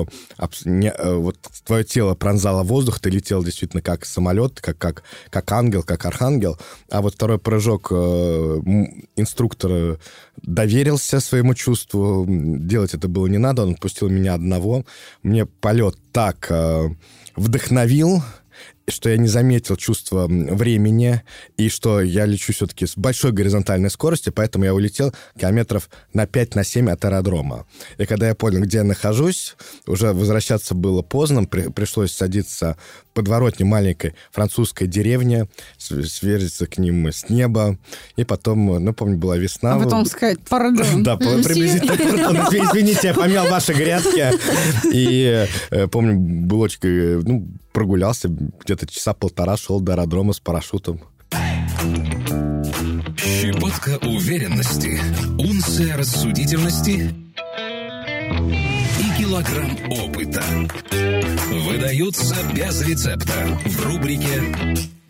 не- 0.64 0.92
э, 0.96 1.14
вот 1.14 1.36
твое 1.64 1.84
тело 1.84 2.14
пронзало 2.14 2.62
воздух, 2.62 3.00
ты 3.00 3.10
летел 3.10 3.42
действительно 3.42 3.82
как 3.82 4.04
самолет, 4.04 4.60
как, 4.60 4.78
как, 4.78 5.02
как 5.30 5.50
ангел, 5.52 5.82
как 5.82 6.04
архангел. 6.06 6.58
А 6.90 7.00
вот 7.00 7.14
второй 7.14 7.38
прыжок 7.38 7.88
э, 7.90 8.60
инструктор 9.16 9.98
доверился 10.42 11.20
своему 11.20 11.54
чувству, 11.54 12.26
делать 12.28 12.94
это 12.94 13.08
было 13.08 13.26
не 13.26 13.38
надо, 13.38 13.62
он 13.62 13.72
отпустил 13.72 14.08
меня 14.10 14.34
одного. 14.34 14.84
Мне 15.22 15.46
полет 15.46 15.96
так 16.12 16.46
э, 16.50 16.90
вдохновил, 17.34 18.22
что 18.88 19.08
я 19.08 19.16
не 19.16 19.28
заметил 19.28 19.76
чувство 19.76 20.26
времени, 20.28 21.22
и 21.56 21.68
что 21.68 22.00
я 22.00 22.26
лечу 22.26 22.52
все-таки 22.52 22.86
с 22.86 22.96
большой 22.96 23.32
горизонтальной 23.32 23.90
скоростью, 23.90 24.32
поэтому 24.32 24.64
я 24.64 24.74
улетел 24.74 25.12
километров 25.38 25.88
на 26.12 26.24
5-7 26.24 26.90
от 26.90 27.04
аэродрома. 27.04 27.66
И 27.98 28.06
когда 28.06 28.28
я 28.28 28.34
понял, 28.34 28.60
где 28.62 28.78
я 28.78 28.84
нахожусь, 28.84 29.56
уже 29.86 30.12
возвращаться 30.12 30.74
было 30.74 31.02
поздно, 31.02 31.44
при- 31.44 31.68
пришлось 31.70 32.12
садиться 32.12 32.76
в 33.10 33.14
подворотне 33.14 33.64
маленькой 33.66 34.14
французской 34.30 34.86
деревни, 34.86 35.48
сверзиться 35.78 36.66
к 36.66 36.78
ним 36.78 37.06
с 37.08 37.28
неба, 37.28 37.78
и 38.16 38.24
потом, 38.24 38.82
ну, 38.84 38.92
помню, 38.92 39.16
была 39.18 39.36
весна. 39.36 39.74
А 39.74 39.78
потом 39.80 40.06
сказать, 40.06 40.40
пардон. 40.48 41.02
Да, 41.02 41.16
приблизительно. 41.16 41.92
Извините, 42.50 43.08
я 43.08 43.14
помял 43.14 43.48
ваши 43.48 43.72
грядки. 43.74 44.32
И 44.92 45.46
э, 45.70 45.86
помню, 45.88 46.14
был 46.18 46.60
очень, 46.60 46.78
э, 46.82 47.20
ну, 47.24 47.46
прогулялся, 47.72 48.28
где-то 48.28 48.86
часа 48.86 49.14
полтора 49.14 49.56
шел 49.56 49.80
до 49.80 49.92
аэродрома 49.92 50.32
с 50.32 50.40
парашютом. 50.40 51.00
Щепотка 53.16 53.98
уверенности, 54.06 55.00
унция 55.38 55.96
рассудительности 55.96 57.14
и 59.00 59.18
килограмм 59.22 59.76
опыта 59.90 60.42
выдаются 61.66 62.36
без 62.54 62.80
рецепта 62.82 63.58
в 63.66 63.86
рубрике 63.86 64.42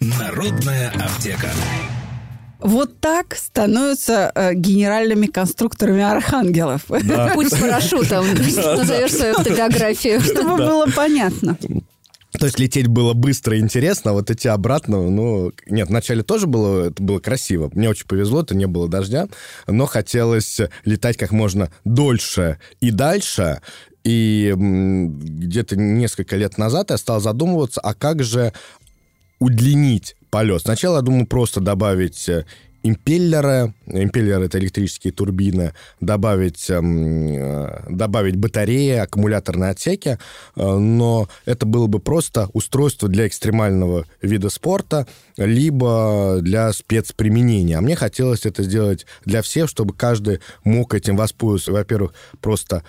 «Народная 0.01 0.91
аптека». 0.91 1.51
Вот 2.61 3.01
так 3.01 3.35
становятся 3.35 4.31
э, 4.35 4.55
генеральными 4.55 5.27
конструкторами 5.27 6.03
архангелов. 6.03 6.83
Путь 7.35 7.53
с 7.53 7.59
парашютом. 7.59 8.27
Назовешь 8.35 9.13
свою 9.13 9.37
автобиографию. 9.37 10.21
Чтобы 10.21 10.57
было 10.59 10.87
понятно. 10.95 11.57
То 12.39 12.47
есть 12.47 12.59
лететь 12.59 12.87
было 12.87 13.13
быстро 13.13 13.57
и 13.57 13.61
интересно, 13.61 14.13
а 14.13 14.15
вот 14.15 14.31
идти 14.31 14.49
обратно, 14.49 15.09
ну... 15.09 15.53
Нет, 15.67 15.89
вначале 15.89 16.23
тоже 16.23 16.47
было, 16.47 16.89
это 16.89 17.03
было 17.03 17.19
красиво. 17.19 17.71
Мне 17.75 17.91
очень 17.91 18.07
повезло, 18.07 18.41
это 18.41 18.57
не 18.57 18.67
было 18.67 18.89
дождя, 18.89 19.29
но 19.67 19.87
хотелось 19.87 20.61
летать 20.85 21.19
как 21.19 21.31
можно 21.31 21.71
дольше 21.85 22.59
и 22.81 22.91
дальше. 22.91 23.61
И 24.03 24.53
где-то 24.57 25.77
несколько 25.77 26.37
лет 26.37 26.59
назад 26.59 26.91
я 26.91 26.97
стал 26.97 27.21
задумываться, 27.21 27.81
а 27.81 27.95
как 27.95 28.23
же 28.23 28.53
удлинить 29.39 30.17
полет. 30.31 30.63
Сначала 30.63 30.97
я 30.97 31.03
думал 31.03 31.27
просто 31.27 31.61
добавить 31.61 32.29
э, 32.29 32.47
импеллеры, 32.83 33.75
импеллеры 33.87 34.47
это 34.47 34.59
электрические 34.59 35.13
турбины, 35.13 35.73
добавить, 36.01 36.69
эм, 36.71 37.29
э, 37.29 37.85
добавить 37.91 38.37
батареи, 38.37 38.97
аккумуляторные 38.97 39.71
отсеки, 39.71 40.19
э, 40.57 40.77
но 40.77 41.29
это 41.45 41.67
было 41.67 41.87
бы 41.87 41.99
просто 41.99 42.49
устройство 42.53 43.09
для 43.09 43.27
экстремального 43.27 44.07
вида 44.21 44.51
спорта, 44.51 45.07
либо 45.37 46.39
для 46.41 46.73
спецприменения. 46.73 47.79
А 47.79 47.81
мне 47.81 47.97
хотелось 47.97 48.47
это 48.47 48.63
сделать 48.63 49.07
для 49.25 49.43
всех, 49.43 49.69
чтобы 49.69 49.95
каждый 49.95 50.41
мог 50.65 50.95
этим 50.95 51.17
воспользоваться. 51.17 51.73
Во-первых, 51.73 52.15
просто 52.41 52.83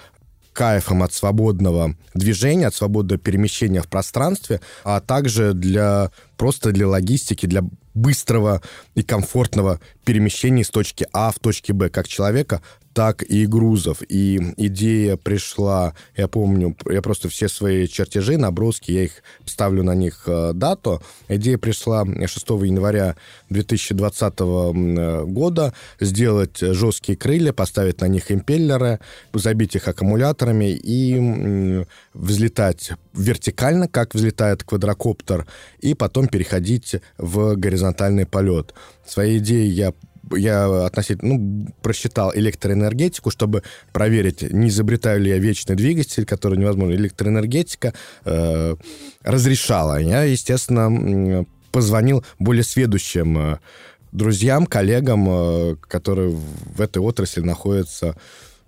кайфом 0.54 1.04
от 1.04 1.14
свободного 1.14 1.96
движения, 2.14 2.68
от 2.68 2.76
свободного 2.76 3.20
перемещения 3.20 3.82
в 3.82 3.88
пространстве, 3.88 4.62
а 4.84 5.02
также 5.02 5.54
для 5.54 6.12
просто 6.38 6.72
для 6.72 6.88
логистики, 6.88 7.46
для 7.46 7.64
быстрого 7.94 8.62
и 8.96 9.04
комфортного 9.04 9.80
перемещения 10.04 10.62
из 10.62 10.70
точки 10.70 11.08
А 11.14 11.32
в 11.32 11.40
точке 11.40 11.74
Б, 11.74 11.90
как 11.90 12.08
человека, 12.08 12.62
так 12.94 13.24
и 13.24 13.46
грузов. 13.46 14.02
И 14.08 14.40
идея 14.58 15.18
пришла, 15.18 15.94
я 16.16 16.28
помню, 16.28 16.76
я 16.90 17.02
просто 17.02 17.30
все 17.30 17.50
свои 17.50 17.88
чертежи, 17.88 18.38
наброски, 18.38 18.92
я 18.92 19.04
их 19.04 19.24
ставлю 19.46 19.84
на 19.84 19.96
них 19.96 20.24
э, 20.28 20.54
дату. 20.54 21.02
Идея 21.28 21.58
пришла 21.58 22.06
6 22.06 22.50
января 22.50 23.16
2020 23.50 24.42
м, 24.42 25.34
года 25.34 25.74
сделать 26.00 26.60
жесткие 26.60 27.18
крылья, 27.18 27.54
поставить 27.54 28.02
на 28.02 28.08
них 28.08 28.32
импеллеры, 28.32 29.00
забить 29.34 29.76
их 29.76 29.88
аккумуляторами 29.88 30.72
и 30.72 31.86
взлетать 32.14 32.92
вертикально, 33.14 33.88
как 33.88 34.16
взлетает 34.16 34.64
квадрокоптер, 34.64 35.46
и 35.80 35.94
потом 35.94 36.28
переходить 36.28 36.96
в 37.18 37.56
горизонтальный 37.56 38.26
полет. 38.26 38.74
Своей 39.06 39.40
идеей 39.40 39.70
я 39.70 39.94
я 40.32 40.86
относительно, 40.86 41.36
ну, 41.36 41.68
просчитал 41.82 42.32
электроэнергетику, 42.34 43.30
чтобы 43.30 43.64
проверить, 43.92 44.42
не 44.42 44.70
изобретаю 44.70 45.22
ли 45.22 45.30
я 45.30 45.38
вечный 45.38 45.76
двигатель, 45.76 46.26
который 46.26 46.58
невозможно. 46.58 46.94
Электроэнергетика 46.94 47.94
э, 48.26 48.76
разрешала. 49.24 50.00
Я, 50.00 50.24
естественно, 50.24 51.46
позвонил 51.72 52.24
более 52.40 52.64
сведущим 52.64 53.38
э, 53.38 53.58
друзьям, 54.12 54.66
коллегам, 54.66 55.28
э, 55.30 55.76
которые 55.88 56.30
в 56.30 56.82
этой 56.82 57.00
отрасли 57.00 57.42
находятся 57.42 58.16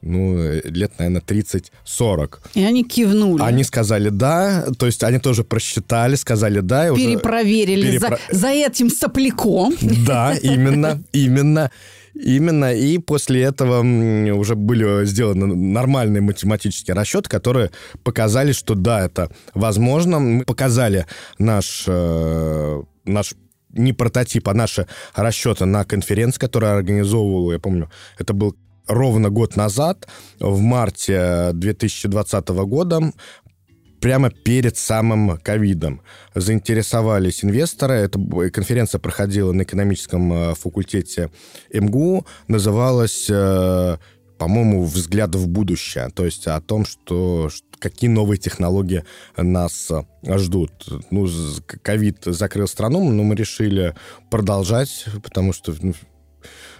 ну, 0.05 0.61
лет, 0.63 0.93
наверное, 0.99 1.21
30-40. 1.21 2.39
И 2.53 2.63
они 2.63 2.83
кивнули. 2.83 3.41
Они 3.41 3.63
сказали 3.63 4.09
«да», 4.09 4.65
то 4.77 4.85
есть 4.85 5.03
они 5.03 5.19
тоже 5.19 5.43
просчитали, 5.43 6.15
сказали 6.15 6.59
«да». 6.59 6.87
И 6.87 6.89
уже 6.91 7.03
Перепроверили 7.03 7.97
перепро- 7.97 8.19
за, 8.31 8.39
за 8.39 8.47
этим 8.49 8.89
сопляком. 8.89 9.73
Да, 10.05 10.35
именно, 10.35 11.03
именно. 11.11 11.71
Именно, 12.13 12.73
и 12.73 12.97
после 12.97 13.41
этого 13.41 13.81
уже 14.33 14.55
были 14.55 15.05
сделаны 15.05 15.53
нормальные 15.53 16.21
математические 16.21 16.95
расчеты, 16.95 17.29
которые 17.29 17.71
показали, 18.03 18.53
что 18.53 18.73
да, 18.73 19.03
это 19.03 19.29
возможно. 19.53 20.19
Мы 20.19 20.45
показали 20.45 21.07
наш, 21.39 21.83
э, 21.87 22.83
наш 23.03 23.33
не 23.73 23.91
прототип, 23.91 24.47
а 24.47 24.53
наши 24.53 24.87
расчеты 25.13 25.65
на 25.65 25.83
конференции, 25.83 26.39
которую 26.39 26.77
организовывал, 26.77 27.51
я 27.51 27.59
помню, 27.59 27.91
это 28.17 28.33
был 28.33 28.55
ровно 28.87 29.29
год 29.29 29.55
назад, 29.55 30.07
в 30.39 30.59
марте 30.59 31.51
2020 31.53 32.47
года, 32.49 33.11
прямо 34.05 34.29
перед 34.29 34.77
самым 34.77 35.37
ковидом. 35.37 36.01
Заинтересовались 36.35 37.43
инвесторы. 37.43 37.95
Эта 37.95 38.19
б- 38.19 38.51
конференция 38.51 38.99
проходила 38.99 39.51
на 39.51 39.63
экономическом 39.63 40.31
э, 40.31 40.53
факультете 40.53 41.31
МГУ. 41.73 42.27
Называлась, 42.47 43.27
э, 43.29 43.97
по-моему, 44.37 44.83
«Взгляд 44.83 45.33
в 45.33 45.47
будущее». 45.47 46.09
То 46.13 46.25
есть 46.25 46.45
о 46.45 46.61
том, 46.61 46.85
что, 46.85 47.49
какие 47.79 48.09
новые 48.09 48.37
технологии 48.37 49.03
нас 49.37 49.89
э, 49.89 50.03
ждут. 50.37 50.71
Ну, 51.09 51.27
ковид 51.81 52.19
закрыл 52.25 52.67
страну, 52.67 53.09
но 53.11 53.23
мы 53.23 53.33
решили 53.33 53.95
продолжать, 54.29 55.05
потому 55.23 55.51
что 55.51 55.73
ну, 55.81 55.93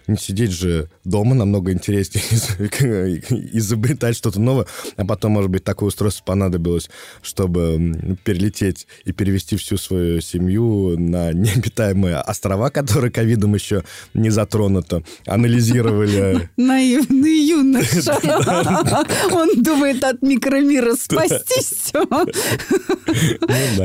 не 0.08 0.18
сидеть 0.18 0.52
же 0.52 0.90
дома, 1.04 1.36
намного 1.36 1.72
интереснее 1.72 2.24
из- 2.30 3.32
изобретать 3.54 4.16
что-то 4.16 4.40
новое, 4.40 4.66
а 4.98 5.06
потом, 5.06 5.34
может 5.34 5.50
быть, 5.50 5.64
такое 5.64 5.88
устройство 5.88 6.24
понадобилось, 6.26 6.90
чтобы 7.22 8.18
перелететь 8.24 8.88
и 9.06 9.12
перевести 9.12 9.58
всю 9.58 9.78
свою 9.78 10.22
семью 10.22 10.98
на 10.98 11.32
необитаемые 11.34 12.18
острова, 12.18 12.70
которые 12.70 13.12
ковидом 13.12 13.54
еще 13.56 13.84
не 14.14 14.30
затронуто. 14.30 15.04
Анализировали 15.26 16.50
Наивный 16.58 17.48
юноша. 17.48 18.18
Он 19.32 19.62
думает 19.62 20.04
от 20.04 20.22
микромира 20.22 20.96
спастись. 20.96 21.92
Ну. 21.94 22.26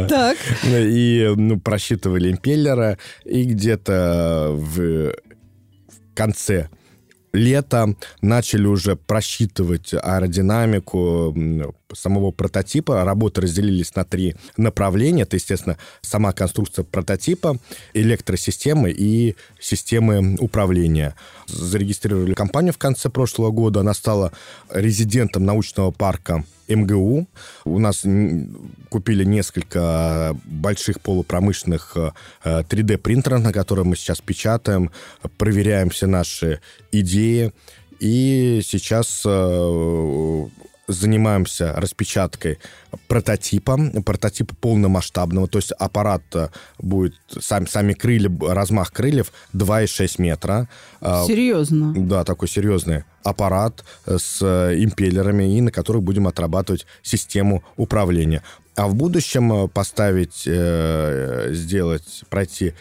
Так. 0.09 0.37
И 0.65 1.33
ну, 1.37 1.61
просчитывали 1.61 2.31
импеллера, 2.31 2.99
и 3.25 3.45
где-то 3.45 4.49
в 4.51 5.15
конце 6.15 6.69
лета 7.33 7.95
начали 8.23 8.67
уже 8.67 8.97
просчитывать 8.97 9.95
аэродинамику 9.95 11.35
самого 11.95 12.31
прототипа. 12.31 13.05
Работы 13.05 13.43
разделились 13.43 13.95
на 13.95 14.05
три 14.05 14.37
направления. 14.57 15.23
Это, 15.23 15.37
естественно, 15.37 15.79
сама 16.03 16.33
конструкция 16.33 16.85
прототипа, 16.85 17.59
электросистемы 17.95 18.91
и 18.91 19.37
системы 19.61 20.37
управления. 20.41 21.15
Зарегистрировали 21.47 22.35
компанию 22.35 22.73
в 22.73 22.79
конце 22.79 23.09
прошлого 23.11 23.51
года. 23.51 23.81
Она 23.81 23.95
стала 23.95 24.33
резидентом 24.71 25.45
научного 25.45 25.91
парка 25.91 26.45
МГУ. 26.69 27.27
У 27.65 27.79
нас 27.79 28.05
купили 28.89 29.25
несколько 29.25 30.37
больших 30.45 31.01
полупромышленных 31.01 31.97
э, 31.97 32.13
3D-принтеров, 32.45 33.41
на 33.41 33.53
которые 33.53 33.85
мы 33.85 33.97
сейчас 33.97 34.21
печатаем, 34.21 34.91
проверяем 35.37 35.91
все 35.91 36.07
наши 36.07 36.61
идеи. 36.93 37.53
И 37.99 38.63
сейчас 38.65 39.23
э, 39.27 40.47
занимаемся 40.93 41.73
распечаткой 41.77 42.59
прототипа, 43.09 43.79
прототипа 44.05 44.55
полномасштабного, 44.61 45.49
то 45.49 45.59
есть 45.59 45.73
аппарат 45.73 46.23
э, 46.35 46.49
будет, 46.79 47.15
сам, 47.41 47.67
сами 47.67 47.93
крылья, 47.93 48.31
размах 48.41 48.93
крыльев 48.93 49.33
2,6 49.55 50.15
метра. 50.19 50.69
А, 51.01 51.25
Серьезно. 51.27 51.95
да, 51.97 52.25
такой 52.25 52.49
серьезный 52.49 53.05
аппарат 53.23 53.85
э, 54.07 54.19
с 54.19 54.39
э, 54.43 54.75
импеллерами, 54.83 55.57
и 55.57 55.61
на 55.61 55.71
которых 55.71 56.03
будем 56.03 56.27
отрабатывать 56.27 56.87
систему 57.03 57.63
управления. 57.77 58.43
А 58.77 58.87
в 58.89 58.95
будущем 58.95 59.69
поставить, 59.69 60.45
сделать, 61.55 62.25
пройти 62.31 62.73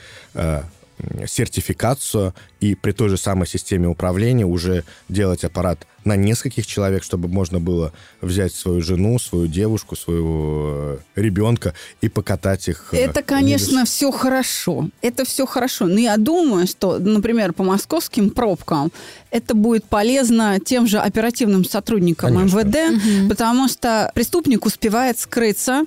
сертификацию 1.28 2.34
и 2.60 2.76
при 2.76 2.92
той 2.92 3.10
же 3.10 3.18
самой 3.18 3.48
системе 3.48 3.88
управления 3.88 4.46
уже 4.46 4.84
делать 5.08 5.44
аппарат 5.44 5.86
на 6.06 6.16
нескольких 6.16 6.66
человек, 6.66 7.04
чтобы 7.04 7.28
можно 7.28 7.60
было 7.60 7.92
взять 8.22 8.54
свою 8.54 8.82
жену, 8.82 9.20
свою 9.20 9.48
девушку, 9.48 9.96
своего 9.96 10.98
э, 11.16 11.22
ребенка 11.22 11.74
и 12.02 12.10
покатать 12.10 12.68
их. 12.70 12.90
э, 12.94 12.98
Это, 12.98 13.22
конечно, 13.22 13.86
все 13.86 14.12
хорошо. 14.12 14.90
Это 15.02 15.26
все 15.26 15.46
хорошо. 15.46 15.86
Но 15.86 16.00
я 16.00 16.18
думаю, 16.18 16.68
что, 16.68 16.98
например, 17.00 17.54
по 17.54 17.64
московским 17.64 18.30
пробкам 18.30 18.92
это 19.30 19.54
будет 19.54 19.86
полезно 19.86 20.60
тем 20.64 20.88
же 20.88 21.00
оперативным 21.00 21.66
сотрудникам 21.66 22.36
Конечно. 22.36 22.60
МВД, 22.60 23.30
потому 23.30 23.68
что 23.68 24.12
преступник 24.16 24.66
успевает 24.66 25.20
скрыться, 25.20 25.86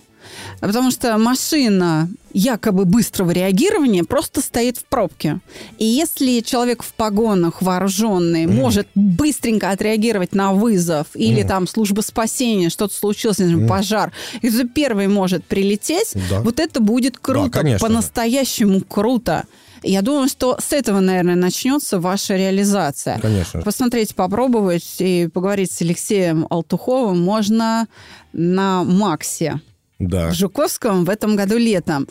потому 0.60 0.90
что 0.90 1.16
машина 1.18 2.08
якобы 2.32 2.84
быстрого 2.84 3.30
реагирования 3.30 4.04
просто 4.04 4.40
стоит 4.40 4.78
в 4.78 4.84
пробке. 4.84 5.40
И 5.78 5.84
если 5.84 6.40
человек 6.40 6.82
в 6.82 6.92
погонах 6.94 7.60
вооруженный 7.62 8.46
может 8.46 8.88
быстренько 8.94 9.70
отреагировать 9.70 10.34
на 10.34 10.52
вызов 10.52 11.08
или 11.14 11.42
там 11.42 11.66
служба 11.66 12.00
спасения, 12.00 12.70
что-то 12.70 12.94
случилось, 12.94 13.38
например, 13.38 13.68
пожар, 13.68 14.12
и 14.40 14.48
кто 14.48 14.66
первый 14.66 15.08
может 15.08 15.44
прилететь, 15.44 16.14
Да. 16.30 16.40
вот 16.40 16.58
это 16.58 16.80
будет 16.80 17.18
круто, 17.18 17.50
конечно. 17.50 17.86
по-настоящему 17.86 18.80
круто. 18.80 19.44
Я 19.84 20.02
думаю, 20.02 20.28
что 20.28 20.56
с 20.60 20.72
этого, 20.72 21.00
наверное, 21.00 21.34
начнется 21.34 21.98
ваша 21.98 22.36
реализация. 22.36 23.18
Конечно. 23.18 23.62
Посмотреть, 23.62 24.14
попробовать 24.14 24.96
и 25.00 25.28
поговорить 25.32 25.72
с 25.72 25.82
Алексеем 25.82 26.46
Алтуховым 26.50 27.20
можно 27.20 27.88
на 28.32 28.84
Максе 28.84 29.60
Да. 30.02 30.30
в 30.30 30.34
Жуковском 30.34 31.04
в 31.04 31.10
этом 31.10 31.36
году 31.36 31.56
летом. 31.56 32.08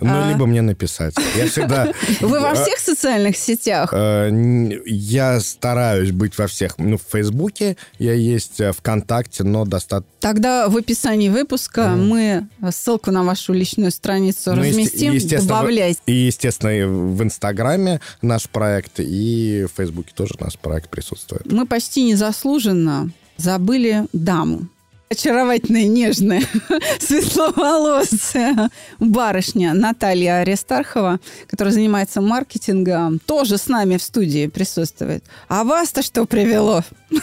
Ну, 0.00 0.10
А, 0.10 0.30
либо 0.30 0.46
мне 0.46 0.62
написать. 0.62 1.14
Я 1.36 1.46
всегда... 1.48 1.92
Вы 2.20 2.38
во 2.40 2.50
А, 2.50 2.54
всех 2.54 2.78
социальных 2.78 3.36
сетях? 3.36 3.92
Н- 3.92 4.72
Я 4.86 5.40
стараюсь 5.40 6.12
быть 6.12 6.38
во 6.38 6.46
всех. 6.46 6.78
Ну, 6.78 6.96
в 6.98 7.02
Фейсбуке 7.12 7.76
я 7.98 8.12
есть, 8.14 8.60
э, 8.60 8.72
ВКонтакте, 8.72 9.42
но 9.44 9.64
достаточно... 9.64 10.12
Тогда 10.20 10.68
в 10.68 10.76
описании 10.76 11.28
выпуска 11.28 11.88
мы 11.96 12.46
ссылку 12.70 13.10
на 13.10 13.24
вашу 13.24 13.52
личную 13.52 13.90
страницу 13.90 14.52
Ну, 14.54 14.62
разместим. 14.62 15.18
Добавляйте. 15.40 16.00
И, 16.06 16.12
естественно, 16.12 16.86
в 16.86 17.22
Инстаграме 17.22 18.00
наш 18.22 18.48
проект, 18.48 19.00
и 19.00 19.66
в 19.68 19.76
Фейсбуке 19.76 20.12
тоже 20.14 20.34
наш 20.38 20.56
проект 20.58 20.90
присутствует. 20.90 21.50
Мы 21.50 21.66
почти 21.66 22.04
незаслуженно 22.04 23.10
забыли 23.36 24.06
даму. 24.12 24.68
Очаровательная, 25.12 25.84
нежная, 25.84 26.42
светловолосая 26.98 28.70
барышня 28.98 29.74
Наталья 29.74 30.38
Аристархова, 30.38 31.20
которая 31.46 31.74
занимается 31.74 32.22
маркетингом, 32.22 33.18
тоже 33.18 33.58
с 33.58 33.68
нами 33.68 33.98
в 33.98 34.02
студии 34.02 34.46
присутствует. 34.46 35.22
А 35.48 35.64
вас-то 35.64 36.00
что 36.00 36.24
привело? 36.24 36.82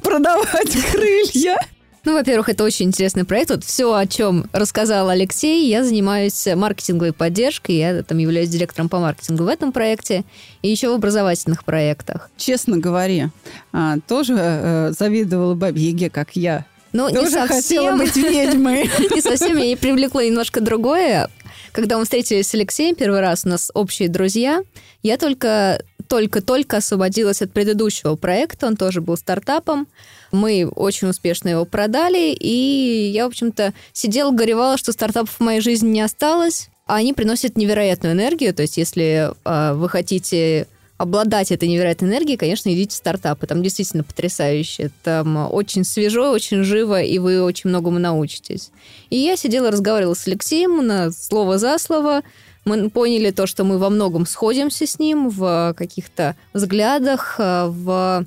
Продавать 0.00 0.76
крылья? 0.92 1.58
Ну, 2.04 2.12
во-первых, 2.12 2.50
это 2.50 2.64
очень 2.64 2.86
интересный 2.86 3.24
проект. 3.24 3.50
Вот 3.50 3.64
все, 3.64 3.94
о 3.94 4.06
чем 4.06 4.46
рассказал 4.52 5.08
Алексей, 5.08 5.68
я 5.68 5.82
занимаюсь 5.82 6.46
маркетинговой 6.54 7.12
поддержкой. 7.12 7.76
Я 7.76 8.02
там 8.02 8.18
являюсь 8.18 8.50
директором 8.50 8.88
по 8.88 8.98
маркетингу 8.98 9.44
в 9.44 9.48
этом 9.48 9.72
проекте 9.72 10.24
и 10.60 10.68
еще 10.68 10.90
в 10.90 10.94
образовательных 10.94 11.64
проектах. 11.64 12.30
Честно 12.36 12.76
говоря, 12.76 13.30
а, 13.72 13.96
тоже 14.06 14.34
э, 14.36 14.92
завидовала 14.98 15.54
бабе 15.54 15.80
Яге, 15.80 16.10
как 16.10 16.36
я. 16.36 16.66
Не 16.92 17.08
Тоже 17.08 17.30
хотела 17.30 17.46
совсем, 17.48 17.98
быть 17.98 18.16
ведьмой. 18.16 18.90
не 19.14 19.20
совсем 19.20 19.56
меня 19.56 19.76
привлекло 19.76 20.20
немножко 20.20 20.60
другое. 20.60 21.28
Когда 21.72 21.98
мы 21.98 22.04
встретились 22.04 22.46
с 22.46 22.54
Алексеем 22.54 22.94
первый 22.94 23.20
раз, 23.20 23.44
у 23.44 23.48
нас 23.48 23.70
общие 23.74 24.08
друзья, 24.08 24.62
я 25.02 25.18
только 25.18 25.82
только-только 26.14 26.76
освободилась 26.76 27.42
от 27.42 27.52
предыдущего 27.52 28.14
проекта, 28.14 28.68
он 28.68 28.76
тоже 28.76 29.00
был 29.00 29.16
стартапом. 29.16 29.88
Мы 30.30 30.68
очень 30.68 31.08
успешно 31.08 31.48
его 31.48 31.64
продали, 31.64 32.32
и 32.32 33.10
я, 33.12 33.24
в 33.24 33.30
общем-то, 33.30 33.74
сидела, 33.92 34.30
горевала, 34.30 34.78
что 34.78 34.92
стартапов 34.92 35.30
в 35.30 35.40
моей 35.40 35.60
жизни 35.60 35.88
не 35.88 36.02
осталось, 36.02 36.68
а 36.86 36.96
они 36.96 37.14
приносят 37.14 37.56
невероятную 37.56 38.14
энергию. 38.14 38.54
То 38.54 38.62
есть, 38.62 38.76
если 38.76 39.32
э, 39.44 39.74
вы 39.74 39.88
хотите 39.88 40.68
обладать 40.98 41.50
этой 41.50 41.68
невероятной 41.68 42.08
энергией, 42.08 42.36
конечно, 42.36 42.72
идите 42.72 42.92
в 42.92 42.98
стартапы. 42.98 43.48
Там 43.48 43.60
действительно 43.60 44.04
потрясающе. 44.04 44.92
Там 45.02 45.52
очень 45.52 45.82
свежо, 45.82 46.30
очень 46.30 46.62
живо, 46.62 47.02
и 47.02 47.18
вы 47.18 47.42
очень 47.42 47.70
многому 47.70 47.98
научитесь. 47.98 48.70
И 49.10 49.16
я 49.16 49.36
сидела, 49.36 49.72
разговаривала 49.72 50.14
с 50.14 50.28
Алексеем 50.28 50.86
на 50.86 51.10
слово 51.10 51.58
за 51.58 51.78
слово. 51.78 52.22
Мы 52.64 52.88
поняли 52.90 53.30
то, 53.30 53.46
что 53.46 53.64
мы 53.64 53.78
во 53.78 53.90
многом 53.90 54.26
сходимся 54.26 54.86
с 54.86 54.98
ним 54.98 55.28
в 55.28 55.74
каких-то 55.76 56.36
взглядах, 56.52 57.36
э, 57.38 57.66
в 57.68 58.26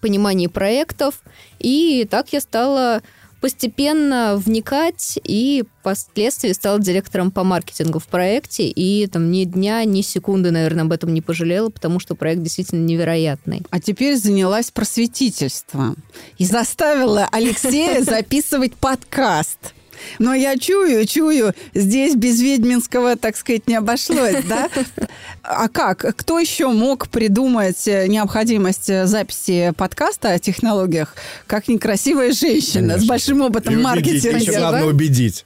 понимании 0.00 0.46
проектов. 0.46 1.22
И 1.58 2.06
так 2.10 2.32
я 2.32 2.40
стала 2.40 3.02
постепенно 3.40 4.36
вникать 4.36 5.18
и 5.22 5.64
впоследствии 5.80 6.52
стала 6.52 6.80
директором 6.80 7.30
по 7.30 7.44
маркетингу 7.44 7.98
в 7.98 8.06
проекте. 8.06 8.68
И 8.68 9.06
там 9.06 9.30
ни 9.30 9.44
дня, 9.44 9.84
ни 9.84 10.00
секунды, 10.00 10.50
наверное, 10.50 10.84
об 10.84 10.92
этом 10.92 11.12
не 11.14 11.20
пожалела, 11.20 11.70
потому 11.70 12.00
что 12.00 12.14
проект 12.14 12.42
действительно 12.42 12.84
невероятный. 12.84 13.62
А 13.70 13.80
теперь 13.80 14.16
занялась 14.16 14.70
просветительством 14.70 15.96
и 16.38 16.44
заставила 16.44 17.28
Алексея 17.30 18.02
записывать 18.02 18.74
подкаст. 18.74 19.74
Но 20.18 20.34
я 20.34 20.58
чую, 20.58 21.06
чую, 21.06 21.54
здесь 21.74 22.14
без 22.14 22.40
ведьминского, 22.40 23.16
так 23.16 23.36
сказать, 23.36 23.66
не 23.66 23.74
обошлось, 23.74 24.44
да? 24.48 24.68
А 25.42 25.68
как? 25.68 25.98
Кто 26.16 26.38
еще 26.38 26.68
мог 26.68 27.08
придумать 27.08 27.86
э, 27.86 28.06
необходимость 28.08 28.90
э, 28.90 29.06
записи 29.06 29.72
подкаста 29.76 30.32
о 30.32 30.38
технологиях, 30.38 31.14
как 31.46 31.68
некрасивая 31.68 32.32
женщина 32.32 32.94
Конечно. 32.94 33.02
с 33.02 33.06
большим 33.06 33.40
опытом 33.42 33.80
маркетинга? 33.80 34.38
еще 34.38 34.58
главное 34.58 34.84
убедить. 34.84 35.44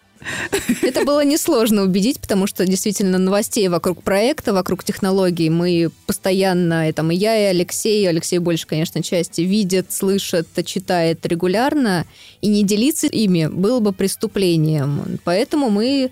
Это 0.83 1.05
было 1.05 1.25
несложно 1.25 1.83
убедить, 1.83 2.21
потому 2.21 2.47
что 2.47 2.67
действительно 2.67 3.19
новостей 3.19 3.69
вокруг 3.69 4.03
проекта, 4.03 4.53
вокруг 4.53 4.85
технологий 4.85 5.51
мы 5.51 5.91
постоянно, 6.07 6.89
и 6.89 6.93
там 6.93 7.11
и 7.11 7.17
я, 7.17 7.39
и 7.39 7.45
Алексей, 7.45 8.03
и 8.03 8.07
Алексей 8.07 8.39
больше, 8.39 8.67
конечно, 8.67 9.03
части, 9.03 9.43
видит, 9.43 9.93
слышит, 9.93 10.49
читает 10.65 11.25
регулярно, 11.27 12.07
и 12.41 12.49
не 12.49 12.63
делиться 12.65 13.07
ими 13.07 13.47
было 13.47 13.81
бы 13.81 13.93
преступлением. 13.93 15.19
Поэтому 15.25 15.71
мы 15.71 16.11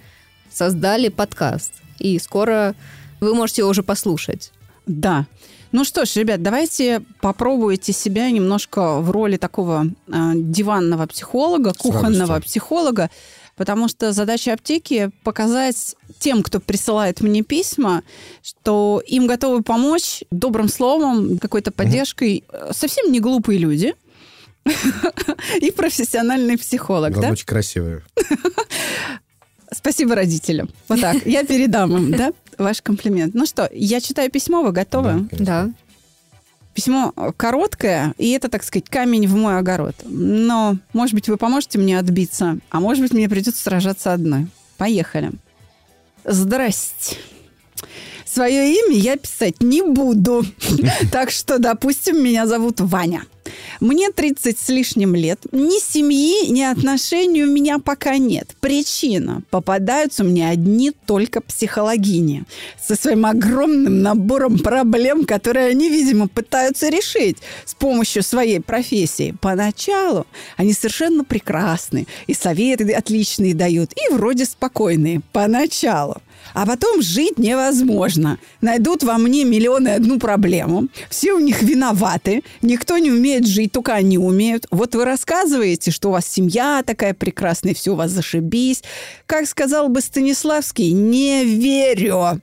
создали 0.51 1.09
подкаст, 1.09 1.73
и 1.99 2.19
скоро 2.19 2.75
вы 3.21 3.35
можете 3.35 3.63
его 3.63 3.71
уже 3.71 3.83
послушать. 3.83 4.53
Да. 4.87 5.27
Ну 5.71 5.85
что 5.85 6.05
ж, 6.05 6.17
ребят, 6.17 6.43
давайте 6.43 7.03
попробуйте 7.21 7.93
себя 7.93 8.31
немножко 8.31 9.01
в 9.01 9.11
роли 9.11 9.37
такого 9.37 9.87
э, 10.07 10.13
диванного 10.35 11.07
психолога, 11.07 11.75
кухонного 11.75 12.41
психолога, 12.41 13.11
потому 13.57 13.89
что 13.89 14.13
задача 14.13 14.55
аптеки 14.55 15.11
показать 15.25 15.95
тем, 16.19 16.43
кто 16.43 16.61
присылает 16.61 17.21
мне 17.21 17.43
письма, 17.43 18.03
что 18.43 19.03
им 19.07 19.27
готовы 19.27 19.63
помочь 19.63 20.25
добрым 20.31 20.69
словом, 20.69 21.39
какой-то 21.39 21.71
поддержкой 21.71 22.45
э, 22.51 22.71
совсем 22.73 23.13
не 23.13 23.21
глупые 23.21 23.59
люди 23.59 23.95
и 25.61 25.71
профессиональный 25.71 26.57
психолог, 26.57 27.19
да? 27.21 27.31
очень 27.31 27.47
красивые. 27.47 28.05
Спасибо 29.73 30.15
родителям. 30.15 30.71
Вот 30.89 31.01
так. 31.01 31.27
Я 31.27 31.45
передам 31.45 31.97
им, 31.97 32.11
да, 32.13 32.33
ваш 32.57 32.83
комплимент. 32.83 33.35
Ну 33.35 33.47
что, 33.47 33.69
я 33.73 34.01
читаю 34.01 34.31
письмо, 34.31 34.63
вы 34.63 34.73
готовы? 34.73 35.29
Да. 35.33 35.71
Письмо 36.75 37.13
короткое, 37.37 38.15
и 38.19 38.31
это, 38.31 38.49
так 38.49 38.63
сказать, 38.63 38.89
камень 38.89 39.27
в 39.27 39.35
мой 39.35 39.59
огород. 39.59 39.97
Но, 40.05 40.77
может 40.93 41.15
быть, 41.15 41.29
вы 41.29 41.37
поможете 41.37 41.79
мне 41.79 41.99
отбиться, 41.99 42.59
а 42.71 42.81
может 42.81 43.03
быть, 43.03 43.13
мне 43.13 43.29
придется 43.29 43.63
сражаться 43.63 44.13
одной. 44.13 44.47
Поехали. 44.77 45.33
Здрасте. 46.25 47.17
Свое 48.25 48.75
имя 48.75 48.97
я 48.97 49.17
писать 49.17 49.61
не 49.61 49.83
буду. 49.83 50.45
Так 51.11 51.31
что, 51.31 51.59
допустим, 51.59 52.23
меня 52.23 52.47
зовут 52.47 52.81
Ваня. 52.81 53.23
Мне 53.81 54.11
30 54.11 54.59
с 54.59 54.69
лишним 54.69 55.15
лет. 55.15 55.41
Ни 55.53 55.81
семьи, 55.81 56.49
ни 56.51 56.63
отношений 56.63 57.45
у 57.45 57.51
меня 57.51 57.79
пока 57.79 58.19
нет. 58.19 58.57
Причина. 58.61 59.43
Попадаются 59.51 60.25
мне 60.25 60.49
одни 60.49 60.93
только 61.07 61.41
психологини. 61.41 62.45
Со 62.81 62.97
своим 62.97 63.27
огромным 63.27 64.03
набором 64.03 64.59
проблем, 64.59 65.25
которые 65.25 65.69
они, 65.69 65.89
видимо, 65.91 66.29
пытаются 66.29 66.89
решить 66.89 67.39
с 67.65 67.75
помощью 67.75 68.23
своей 68.23 68.61
профессии. 68.61 69.35
Поначалу 69.41 70.27
они 70.57 70.73
совершенно 70.73 71.25
прекрасны. 71.25 72.07
И 72.27 72.35
советы 72.35 72.93
отличные 72.93 73.55
дают. 73.55 73.93
И 73.93 74.13
вроде 74.13 74.45
спокойные. 74.45 75.21
Поначалу. 75.33 76.23
А 76.55 76.67
потом 76.67 77.03
жить 77.03 77.39
невозможно. 77.39 78.39
Найдут 78.61 79.03
во 79.03 79.19
мне 79.19 79.45
миллион 79.45 79.89
и 79.89 79.93
одну 79.93 80.19
проблему. 80.19 80.89
Все 81.11 81.33
у 81.33 81.39
них 81.39 81.63
виноваты. 81.63 82.43
Никто 82.63 82.99
не 82.99 83.11
умеет 83.11 83.47
жить, 83.47 83.73
только 83.73 83.95
они 83.95 84.19
умеют. 84.19 84.67
Вот 84.71 84.95
вы 84.95 85.05
рассказываете, 85.05 85.91
что 85.91 86.09
у 86.09 86.13
вас 86.13 86.27
семья 86.27 86.83
такая 86.85 87.15
прекрасная, 87.15 87.75
все 87.75 87.93
у 87.93 87.97
вас 87.97 88.11
зашибись. 88.11 88.83
Как 89.27 89.47
сказал 89.47 89.89
бы 89.89 90.01
Станиславский, 90.01 90.93
не 90.93 91.45
верю. 91.45 92.41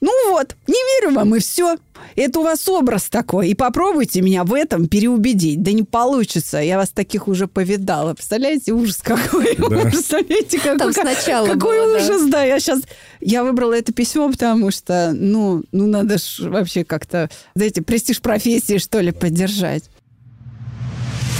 Ну 0.00 0.30
вот, 0.30 0.54
не 0.66 0.74
верю 0.74 1.14
вам, 1.14 1.34
и 1.34 1.38
все. 1.38 1.76
Это 2.16 2.40
у 2.40 2.42
вас 2.42 2.68
образ 2.68 3.04
такой. 3.08 3.48
И 3.48 3.54
попробуйте 3.54 4.20
меня 4.20 4.44
в 4.44 4.52
этом 4.52 4.88
переубедить. 4.88 5.62
Да 5.62 5.72
не 5.72 5.84
получится. 5.84 6.58
Я 6.58 6.76
вас 6.76 6.90
таких 6.90 7.28
уже 7.28 7.46
повидала. 7.46 8.12
Представляете, 8.12 8.72
ужас 8.72 8.98
какой. 9.02 9.56
Да. 9.56 9.80
Представляете, 9.90 10.58
какой, 10.58 10.78
Там 10.78 10.92
сначала 10.92 11.46
какой 11.46 11.80
было, 11.80 11.98
да. 11.98 12.04
ужас, 12.04 12.28
да. 12.28 12.44
Я 12.44 12.60
сейчас... 12.60 12.82
Я 13.20 13.42
выбрала 13.42 13.72
это 13.72 13.92
письмо, 13.92 14.30
потому 14.30 14.70
что, 14.70 15.12
ну, 15.14 15.64
ну 15.72 15.86
надо 15.86 16.18
ж 16.18 16.40
вообще 16.40 16.84
как-то, 16.84 17.30
знаете, 17.54 17.82
престиж 17.82 18.20
профессии, 18.20 18.78
что 18.78 19.00
ли, 19.00 19.12
поддержать. 19.12 19.84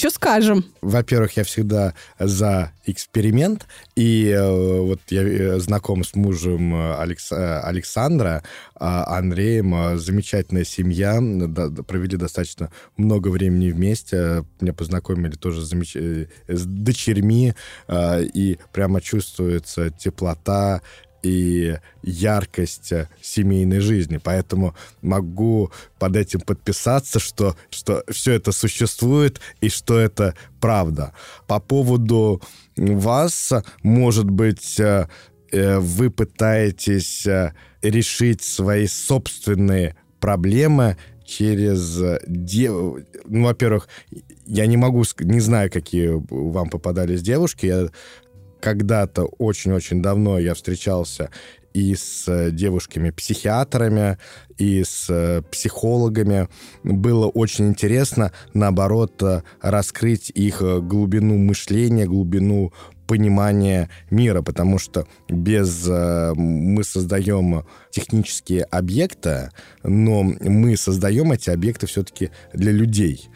Что 0.00 0.08
скажем? 0.08 0.64
Во-первых, 0.80 1.36
я 1.36 1.44
всегда 1.44 1.92
за 2.18 2.72
эксперимент. 2.86 3.66
И 3.96 4.28
э, 4.30 4.80
вот 4.80 4.98
я 5.10 5.22
э, 5.22 5.58
знаком 5.60 6.04
с 6.04 6.14
мужем 6.14 6.74
э, 6.74 6.96
Алекс- 7.02 7.30
э, 7.30 7.60
Александра, 7.60 8.42
а 8.76 9.18
Андреем. 9.18 9.74
э, 9.74 9.98
Замечательная 9.98 10.64
семья. 10.64 11.18
да- 11.20 11.68
провели 11.82 12.16
достаточно 12.16 12.72
много 12.96 13.28
времени 13.28 13.68
вместе. 13.70 14.42
Меня 14.62 14.72
познакомили 14.72 15.32
тоже 15.36 15.60
замеч- 15.60 15.96
э, 16.00 16.28
с 16.48 16.64
дочерьми. 16.64 17.52
э, 17.86 18.24
И 18.32 18.56
прямо 18.72 19.02
чувствуется 19.02 19.90
теплота 19.90 20.80
и 21.22 21.76
яркость 22.02 22.92
э, 22.92 23.08
семейной 23.20 23.80
жизни. 23.80 24.18
Поэтому 24.22 24.74
могу 25.02 25.70
под 25.98 26.16
этим 26.16 26.40
подписаться, 26.40 27.18
что, 27.18 27.56
что 27.70 28.04
все 28.08 28.32
это 28.32 28.52
существует 28.52 29.40
и 29.60 29.68
что 29.68 29.98
это 29.98 30.34
правда. 30.60 31.12
По 31.46 31.60
поводу 31.60 32.42
вас, 32.76 33.52
может 33.82 34.30
быть, 34.30 34.78
э, 34.80 35.08
э, 35.52 35.78
вы 35.78 36.10
пытаетесь 36.10 37.26
решить 37.82 38.42
свои 38.42 38.86
собственные 38.86 39.96
проблемы 40.20 40.96
через 41.30 42.00
э, 42.00 42.20
де- 42.26 42.70
ну, 42.70 43.44
во-первых, 43.44 43.88
я 44.46 44.66
не 44.66 44.76
могу, 44.76 45.04
не 45.20 45.40
знаю, 45.40 45.70
какие 45.70 46.20
вам 46.28 46.68
попадались 46.68 47.22
девушки. 47.22 47.66
Я 47.66 47.88
когда-то 48.60 49.24
очень-очень 49.24 50.02
давно 50.02 50.38
я 50.38 50.54
встречался 50.54 51.30
и 51.72 51.94
с 51.94 52.24
э, 52.26 52.50
девушками-психиатрами, 52.50 54.18
и 54.58 54.82
с 54.82 55.06
э, 55.08 55.42
психологами. 55.50 56.48
Было 56.82 57.26
очень 57.26 57.68
интересно, 57.68 58.32
наоборот, 58.54 59.22
э, 59.22 59.42
раскрыть 59.60 60.30
их 60.30 60.60
глубину 60.60 61.38
мышления, 61.38 62.06
глубину 62.06 62.72
понимания 63.06 63.90
мира, 64.10 64.40
потому 64.40 64.78
что 64.78 65.04
без 65.28 65.84
мы 65.88 66.84
создаем 66.84 67.64
технические 67.90 68.62
объекты, 68.62 69.50
но 69.82 70.22
мы 70.22 70.76
создаем 70.76 71.32
эти 71.32 71.50
объекты 71.50 71.88
все-таки 71.88 72.30
для 72.52 72.70
людей. 72.70 73.28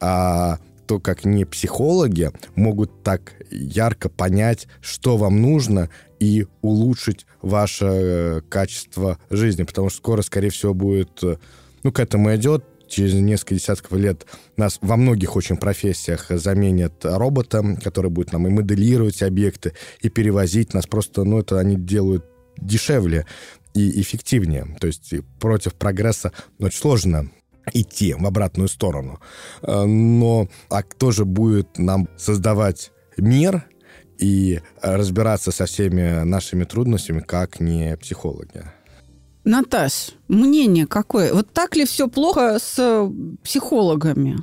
А 0.00 0.58
то, 0.86 1.00
как 1.00 1.24
не 1.24 1.44
психологи 1.44 2.30
могут 2.54 3.02
так 3.02 3.34
ярко 3.50 4.08
понять, 4.08 4.68
что 4.80 5.16
вам 5.16 5.40
нужно, 5.40 5.88
и 6.20 6.46
улучшить 6.60 7.26
ваше 7.40 7.86
э, 7.86 8.40
качество 8.48 9.18
жизни. 9.28 9.64
Потому 9.64 9.88
что 9.90 9.98
скоро, 9.98 10.22
скорее 10.22 10.50
всего, 10.50 10.72
будет... 10.72 11.22
э, 11.24 11.36
Ну, 11.82 11.90
к 11.90 11.98
этому 11.98 12.34
идет. 12.36 12.64
Через 12.88 13.14
несколько 13.14 13.54
десятков 13.54 13.98
лет 13.98 14.26
нас 14.56 14.78
во 14.82 14.96
многих 14.96 15.34
очень 15.34 15.56
профессиях 15.56 16.26
заменят 16.28 16.92
роботом, 17.04 17.76
который 17.76 18.10
будет 18.10 18.32
нам 18.32 18.46
и 18.46 18.50
моделировать 18.50 19.22
объекты, 19.22 19.72
и 20.02 20.10
перевозить 20.10 20.74
нас. 20.74 20.86
Просто, 20.86 21.24
ну, 21.24 21.38
это 21.38 21.58
они 21.58 21.76
делают 21.76 22.24
дешевле 22.58 23.26
и 23.74 24.00
эффективнее. 24.00 24.76
То 24.78 24.86
есть 24.86 25.14
против 25.40 25.74
прогресса 25.74 26.32
очень 26.58 26.78
сложно 26.78 27.30
идти 27.72 28.14
в 28.14 28.26
обратную 28.26 28.68
сторону. 28.68 29.20
Э, 29.62 29.84
Но 29.84 30.48
а 30.68 30.82
кто 30.82 31.10
же 31.10 31.24
будет 31.24 31.78
нам 31.78 32.08
создавать 32.16 32.92
мир 33.16 33.66
и 34.18 34.60
разбираться 34.80 35.50
со 35.50 35.66
всеми 35.66 36.22
нашими 36.24 36.64
трудностями, 36.64 37.20
как 37.20 37.60
не 37.60 37.96
психологи. 37.96 38.64
Наташ, 39.44 40.12
мнение 40.28 40.86
какое? 40.86 41.34
Вот 41.34 41.52
так 41.52 41.74
ли 41.74 41.84
все 41.84 42.06
плохо 42.08 42.58
с 42.60 43.10
психологами? 43.42 44.38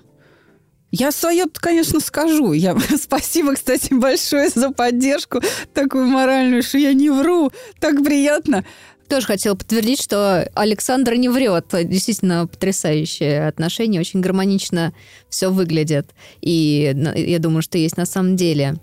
Я 0.92 1.12
свое, 1.12 1.46
конечно, 1.54 2.00
скажу. 2.00 2.52
Я, 2.52 2.76
спасибо, 3.02 3.54
кстати, 3.54 3.94
большое 3.94 4.50
за 4.50 4.72
поддержку 4.72 5.42
такую 5.74 6.08
моральную, 6.08 6.64
что 6.64 6.78
я 6.78 6.94
не 6.94 7.10
вру. 7.10 7.52
Так 7.80 8.04
приятно. 8.04 8.66
Тоже 9.10 9.26
хотела 9.26 9.56
подтвердить, 9.56 10.00
что 10.00 10.48
Александр 10.54 11.16
не 11.16 11.30
врет. 11.30 11.66
Действительно 11.72 12.46
потрясающие 12.46 13.48
отношения, 13.48 14.00
очень 14.00 14.22
гармонично 14.22 14.94
все 15.30 15.50
выглядит. 15.50 16.12
И 16.42 16.96
я 17.16 17.40
думаю, 17.40 17.64
что 17.64 17.80
есть 17.80 17.98
на 17.98 18.06
самом 18.06 18.36
деле. 18.36 18.76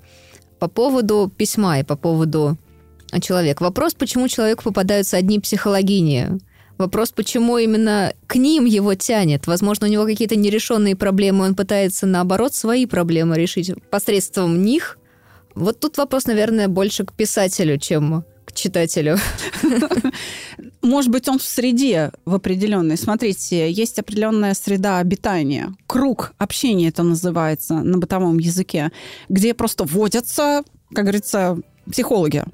По 0.58 0.66
поводу 0.66 1.32
письма 1.34 1.78
и 1.78 1.84
по 1.84 1.96
поводу 1.96 2.58
человека. 3.22 3.62
Вопрос, 3.62 3.94
почему 3.94 4.26
человеку 4.26 4.64
попадаются 4.64 5.16
одни 5.16 5.38
психологини. 5.38 6.40
Вопрос, 6.76 7.12
почему 7.12 7.56
именно 7.58 8.12
к 8.26 8.34
ним 8.34 8.64
его 8.64 8.94
тянет. 8.94 9.46
Возможно, 9.46 9.86
у 9.86 9.90
него 9.90 10.04
какие-то 10.04 10.34
нерешенные 10.34 10.96
проблемы, 10.96 11.44
он 11.44 11.54
пытается, 11.54 12.04
наоборот, 12.04 12.52
свои 12.52 12.84
проблемы 12.86 13.36
решить 13.36 13.70
посредством 13.90 14.62
них. 14.62 14.98
Вот 15.54 15.78
тут 15.78 15.98
вопрос, 15.98 16.26
наверное, 16.26 16.66
больше 16.66 17.04
к 17.04 17.12
писателю, 17.12 17.78
чем 17.78 18.24
читателю. 18.56 19.18
Может 20.82 21.10
быть, 21.10 21.28
он 21.28 21.38
в 21.38 21.42
среде 21.42 22.12
в 22.24 22.34
определенной. 22.34 22.96
Смотрите, 22.96 23.70
есть 23.70 23.98
определенная 23.98 24.54
среда 24.54 24.98
обитания. 24.98 25.74
Круг 25.86 26.32
общения 26.38 26.88
это 26.88 27.02
называется 27.02 27.74
на 27.74 27.98
бытовом 27.98 28.38
языке, 28.38 28.90
где 29.28 29.54
просто 29.54 29.84
водятся, 29.84 30.62
как 30.92 31.04
говорится, 31.04 31.58
психологи. 31.90 32.44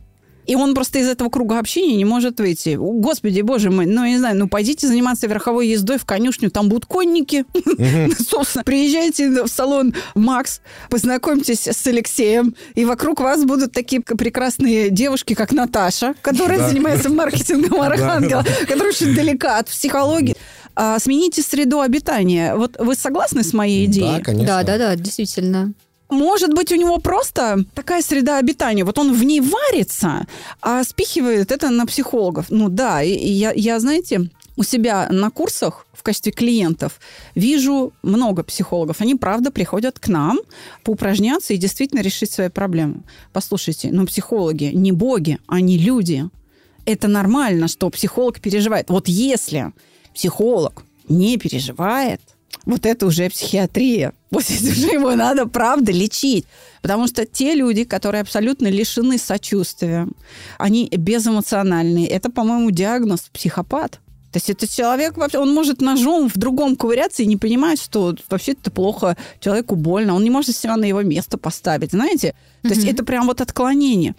И 0.46 0.54
он 0.56 0.74
просто 0.74 0.98
из 0.98 1.08
этого 1.08 1.28
круга 1.28 1.58
общения 1.58 1.96
не 1.96 2.04
может 2.04 2.40
выйти. 2.40 2.76
Господи, 2.76 3.40
боже 3.42 3.70
мой, 3.70 3.86
ну, 3.86 4.04
я 4.04 4.10
не 4.10 4.18
знаю, 4.18 4.36
ну, 4.36 4.48
пойдите 4.48 4.86
заниматься 4.86 5.26
верховой 5.26 5.68
ездой 5.68 5.98
в 5.98 6.04
конюшню, 6.04 6.50
там 6.50 6.68
будут 6.68 6.86
конники. 6.86 7.44
Собственно, 8.28 8.64
приезжайте 8.64 9.44
в 9.44 9.48
салон 9.48 9.94
Макс, 10.14 10.60
познакомьтесь 10.90 11.66
с 11.68 11.86
Алексеем, 11.86 12.54
и 12.74 12.84
вокруг 12.84 13.20
вас 13.20 13.44
будут 13.44 13.72
такие 13.72 14.02
прекрасные 14.02 14.90
девушки, 14.90 15.34
как 15.34 15.52
Наташа, 15.52 16.14
которая 16.22 16.68
занимается 16.68 17.08
маркетингом 17.08 17.80
Архангела, 17.80 18.44
которая 18.62 18.88
очень 18.88 19.14
далека 19.14 19.58
от 19.58 19.68
психологии. 19.68 20.36
А, 20.74 20.98
смените 20.98 21.42
среду 21.42 21.80
обитания. 21.80 22.54
Вот 22.54 22.76
вы 22.78 22.94
согласны 22.94 23.42
с 23.42 23.52
моей 23.52 23.84
идеей? 23.86 24.18
Да, 24.18 24.24
конечно. 24.24 24.46
Да, 24.46 24.62
да, 24.62 24.78
да, 24.78 24.96
действительно. 24.96 25.72
Может 26.12 26.52
быть, 26.52 26.70
у 26.72 26.76
него 26.76 26.98
просто 26.98 27.64
такая 27.74 28.02
среда 28.02 28.36
обитания. 28.36 28.84
Вот 28.84 28.98
он 28.98 29.14
в 29.14 29.24
ней 29.24 29.40
варится, 29.40 30.26
а 30.60 30.84
спихивает 30.84 31.50
это 31.50 31.70
на 31.70 31.86
психологов. 31.86 32.46
Ну 32.50 32.68
да, 32.68 33.02
и 33.02 33.30
я, 33.30 33.52
я 33.52 33.80
знаете, 33.80 34.28
у 34.56 34.62
себя 34.62 35.08
на 35.10 35.30
курсах 35.30 35.86
в 35.94 36.02
качестве 36.02 36.30
клиентов 36.30 37.00
вижу 37.34 37.94
много 38.02 38.42
психологов. 38.42 39.00
Они, 39.00 39.14
правда, 39.14 39.50
приходят 39.50 39.98
к 39.98 40.08
нам 40.08 40.38
поупражняться 40.84 41.54
и 41.54 41.56
действительно 41.56 42.00
решить 42.00 42.30
свои 42.30 42.50
проблемы. 42.50 43.04
Послушайте, 43.32 43.88
ну 43.90 44.04
психологи 44.04 44.64
не 44.64 44.92
боги, 44.92 45.38
они 45.46 45.78
люди. 45.78 46.28
Это 46.84 47.08
нормально, 47.08 47.68
что 47.68 47.88
психолог 47.88 48.38
переживает. 48.38 48.90
Вот 48.90 49.08
если 49.08 49.72
психолог 50.14 50.84
не 51.08 51.38
переживает, 51.38 52.20
вот 52.64 52.86
это 52.86 53.06
уже 53.06 53.28
психиатрия. 53.30 54.12
Вот 54.32 54.44
здесь 54.44 54.62
уже 54.62 54.86
его 54.94 55.14
надо, 55.14 55.46
правда, 55.46 55.92
лечить. 55.92 56.46
Потому 56.80 57.06
что 57.06 57.26
те 57.26 57.54
люди, 57.54 57.84
которые 57.84 58.22
абсолютно 58.22 58.68
лишены 58.68 59.18
сочувствия, 59.18 60.08
они 60.56 60.88
безэмоциональные. 60.88 62.06
Это, 62.06 62.30
по-моему, 62.30 62.70
диагноз 62.70 63.28
психопат. 63.30 64.00
То 64.32 64.38
есть 64.38 64.48
этот 64.48 64.70
человек, 64.70 65.18
он 65.18 65.52
может 65.52 65.82
ножом 65.82 66.30
в 66.30 66.38
другом 66.38 66.76
ковыряться 66.76 67.22
и 67.22 67.26
не 67.26 67.36
понимать, 67.36 67.78
что 67.78 68.16
вообще 68.30 68.52
это 68.52 68.70
плохо, 68.70 69.18
человеку 69.38 69.76
больно. 69.76 70.14
Он 70.14 70.24
не 70.24 70.30
может 70.30 70.56
себя 70.56 70.78
на 70.78 70.86
его 70.86 71.02
место 71.02 71.36
поставить, 71.36 71.90
знаете? 71.90 72.34
То 72.62 72.68
mm-hmm. 72.68 72.74
есть 72.74 72.86
это 72.86 73.04
прям 73.04 73.26
вот 73.26 73.42
отклонение. 73.42 74.14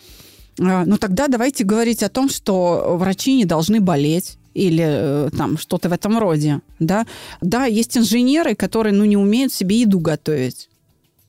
А, 0.59 0.85
ну 0.85 0.97
тогда 0.97 1.27
давайте 1.27 1.63
говорить 1.63 2.03
о 2.03 2.09
том, 2.09 2.29
что 2.29 2.95
врачи 2.99 3.35
не 3.35 3.45
должны 3.45 3.79
болеть 3.79 4.37
или 4.53 4.83
э, 4.87 5.29
там 5.37 5.57
что-то 5.57 5.89
в 5.89 5.93
этом 5.93 6.17
роде, 6.19 6.61
да. 6.79 7.05
Да, 7.41 7.65
есть 7.65 7.97
инженеры, 7.97 8.55
которые, 8.55 8.93
ну, 8.93 9.05
не 9.05 9.17
умеют 9.17 9.53
себе 9.53 9.81
еду 9.81 9.99
готовить. 9.99 10.69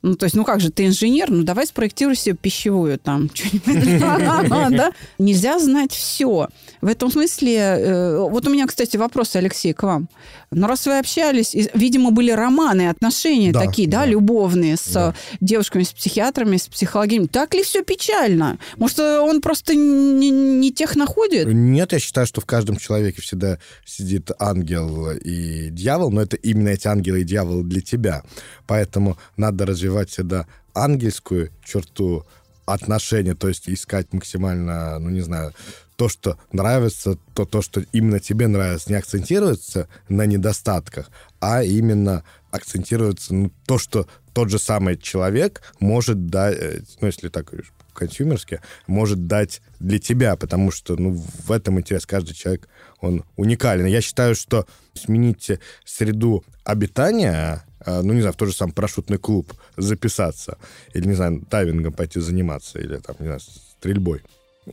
Ну, 0.04 0.16
то 0.16 0.24
есть, 0.24 0.36
ну 0.36 0.44
как 0.44 0.60
же, 0.60 0.70
ты 0.70 0.84
инженер, 0.84 1.30
ну 1.30 1.44
давай 1.44 1.66
спроектируй 1.66 2.14
себе 2.14 2.36
пищевую 2.36 2.98
там? 2.98 3.30
Нельзя 5.18 5.58
знать 5.58 5.92
все. 5.92 6.48
В 6.82 6.86
этом 6.88 7.10
смысле, 7.10 7.56
э, 7.56 8.18
вот 8.18 8.46
у 8.46 8.50
меня, 8.50 8.66
кстати, 8.66 8.98
вопрос, 8.98 9.34
Алексей, 9.34 9.72
к 9.72 9.82
вам. 9.82 10.10
Ну, 10.50 10.66
раз 10.66 10.84
вы 10.84 10.98
общались, 10.98 11.56
видимо, 11.72 12.10
были 12.10 12.30
романы, 12.30 12.90
отношения 12.90 13.52
такие, 13.52 13.88
да, 13.88 14.04
любовные 14.04 14.76
с 14.76 15.14
девушками, 15.40 15.84
с 15.84 15.92
психиатрами, 15.92 16.58
с 16.58 16.68
психологами. 16.68 17.24
Так 17.24 17.54
ли 17.54 17.64
все 17.64 17.82
печально? 17.82 18.58
Может, 18.76 19.00
он 19.00 19.40
просто 19.40 19.74
не, 19.74 20.30
не 20.30 20.70
тех 20.70 20.96
находит? 20.96 21.46
Нет, 21.48 21.92
я 21.92 21.98
считаю, 21.98 22.26
что 22.26 22.42
в 22.42 22.44
каждом 22.44 22.76
человеке 22.76 23.22
всегда 23.22 23.58
сидит 23.86 24.30
ангел 24.38 25.12
и 25.12 25.70
дьявол, 25.70 26.10
но 26.10 26.20
это 26.20 26.36
именно 26.36 26.68
эти 26.68 26.86
ангелы 26.88 27.22
и 27.22 27.24
дьяволы 27.24 27.64
для 27.64 27.80
тебя. 27.80 28.22
Поэтому 28.66 29.18
надо 29.36 29.66
развивать 29.66 30.10
всегда 30.10 30.46
ангельскую 30.74 31.50
черту 31.64 32.26
отношения, 32.66 33.34
то 33.34 33.48
есть 33.48 33.68
искать 33.68 34.12
максимально, 34.12 34.98
ну, 34.98 35.10
не 35.10 35.20
знаю, 35.20 35.52
то, 35.96 36.08
что 36.08 36.38
нравится, 36.50 37.18
то, 37.34 37.44
то, 37.44 37.62
что 37.62 37.84
именно 37.92 38.18
тебе 38.20 38.48
нравится, 38.48 38.90
не 38.90 38.96
акцентируется 38.96 39.88
на 40.08 40.26
недостатках, 40.26 41.10
а 41.40 41.62
именно 41.62 42.24
акцентируется 42.50 43.34
ну, 43.34 43.52
то, 43.66 43.78
что 43.78 44.08
тот 44.32 44.50
же 44.50 44.58
самый 44.58 44.96
человек 44.96 45.62
может 45.78 46.26
дать, 46.26 46.56
э, 46.58 46.80
ну, 47.00 47.06
если 47.06 47.28
так 47.28 47.52
консюмерски, 47.94 48.60
может 48.86 49.26
дать 49.26 49.62
для 49.80 49.98
тебя, 49.98 50.36
потому 50.36 50.70
что 50.70 50.96
ну, 50.96 51.12
в 51.12 51.50
этом 51.50 51.78
интерес 51.78 52.06
каждый 52.06 52.34
человек, 52.34 52.68
он 53.00 53.24
уникален. 53.36 53.86
Я 53.86 54.00
считаю, 54.00 54.34
что 54.34 54.66
сменить 54.94 55.50
среду 55.84 56.44
обитания, 56.64 57.64
э, 57.84 58.02
ну, 58.02 58.12
не 58.12 58.20
знаю, 58.20 58.34
в 58.34 58.36
тот 58.36 58.48
же 58.48 58.54
самый 58.54 58.72
парашютный 58.72 59.18
клуб 59.18 59.52
записаться, 59.76 60.58
или, 60.92 61.06
не 61.06 61.14
знаю, 61.14 61.46
дайвингом 61.50 61.92
пойти 61.92 62.20
заниматься, 62.20 62.78
или, 62.78 62.96
там, 62.96 63.16
не 63.18 63.26
знаю, 63.26 63.40
стрельбой, 63.40 64.22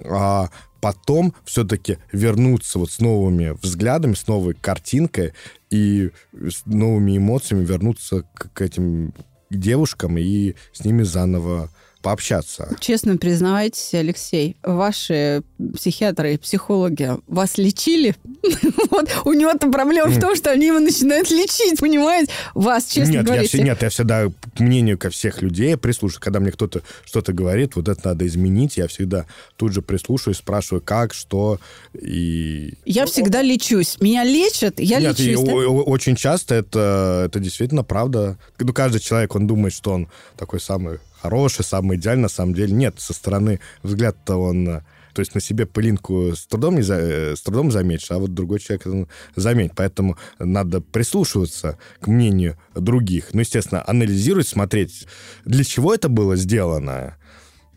а 0.05 0.49
потом 0.79 1.34
все-таки 1.45 1.97
вернуться 2.12 2.79
вот 2.79 2.91
с 2.91 2.99
новыми 2.99 3.55
взглядами, 3.62 4.13
с 4.13 4.27
новой 4.27 4.53
картинкой 4.53 5.34
и 5.69 6.12
с 6.34 6.65
новыми 6.65 7.17
эмоциями 7.17 7.63
вернуться 7.63 8.23
к 8.34 8.62
этим 8.62 9.13
девушкам 9.49 10.17
и 10.17 10.55
с 10.73 10.84
ними 10.84 11.03
заново 11.03 11.69
пообщаться. 12.01 12.75
Честно 12.79 13.17
признавайтесь, 13.17 13.93
Алексей, 13.93 14.57
ваши 14.63 15.43
психиатры 15.75 16.35
и 16.35 16.37
психологи 16.37 17.11
вас 17.27 17.57
лечили? 17.57 18.15
вот 18.91 19.09
у 19.25 19.33
него-то 19.33 19.69
проблема 19.69 20.09
в 20.09 20.19
том, 20.19 20.35
что 20.35 20.51
они 20.51 20.67
его 20.67 20.79
начинают 20.79 21.29
лечить, 21.29 21.79
понимаете? 21.79 22.31
Вас, 22.53 22.85
честно 22.85 23.13
нет, 23.13 23.25
говорите. 23.25 23.57
Я, 23.57 23.63
нет, 23.63 23.81
я 23.81 23.89
всегда 23.89 24.27
к 24.27 24.59
мнению 24.59 24.97
ко 24.97 25.09
всех 25.09 25.41
людей 25.41 25.77
прислушиваюсь. 25.77 26.19
Когда 26.19 26.39
мне 26.39 26.51
кто-то 26.51 26.81
что-то 27.05 27.33
говорит, 27.33 27.75
вот 27.75 27.87
это 27.87 28.09
надо 28.09 28.25
изменить, 28.27 28.77
я 28.77 28.87
всегда 28.87 29.25
тут 29.55 29.73
же 29.73 29.81
прислушиваюсь, 29.81 30.37
спрашиваю, 30.37 30.81
как, 30.81 31.13
что, 31.13 31.59
и... 31.93 32.73
Я 32.85 33.05
всегда 33.05 33.41
лечусь. 33.41 33.97
Меня 33.99 34.23
лечат, 34.23 34.79
я 34.79 34.99
нет, 34.99 35.19
лечусь. 35.19 35.43
И, 35.43 35.45
да? 35.45 35.53
очень 35.53 36.15
часто 36.15 36.55
это, 36.55 37.23
это 37.27 37.39
действительно 37.39 37.83
правда. 37.83 38.37
Ну, 38.59 38.73
каждый 38.73 38.99
человек, 38.99 39.35
он 39.35 39.47
думает, 39.47 39.73
что 39.73 39.91
он 39.93 40.07
такой 40.37 40.59
самый 40.59 40.99
хороший, 41.21 41.63
самый 41.63 41.97
идеальный, 41.97 42.23
на 42.23 42.29
самом 42.29 42.53
деле 42.53 42.73
нет. 42.73 42.95
Со 42.99 43.13
стороны 43.13 43.60
взгляд-то 43.84 44.36
он 44.36 44.67
э, 44.67 44.81
то 45.13 45.19
есть 45.19 45.36
на 45.36 45.41
себе 45.41 45.65
пылинку 45.65 46.36
с 46.36 46.45
трудом, 46.45 46.75
не 46.75 46.81
за, 46.81 46.95
э, 46.95 47.36
с 47.36 47.41
трудом 47.41 47.71
заметишь, 47.71 48.12
а 48.12 48.17
вот 48.17 48.34
другой 48.34 48.60
человек 48.60 48.86
ну, 48.86 49.07
заметит. 49.36 49.73
Поэтому 49.75 50.17
надо 50.39 50.81
прислушиваться 50.81 51.77
к 51.99 52.07
мнению 52.07 52.57
других. 52.75 53.34
Ну, 53.34 53.41
естественно, 53.41 53.84
анализировать, 53.86 54.47
смотреть, 54.47 55.07
для 55.45 55.63
чего 55.63 55.93
это 55.93 56.10
было 56.10 56.36
сделано. 56.36 57.17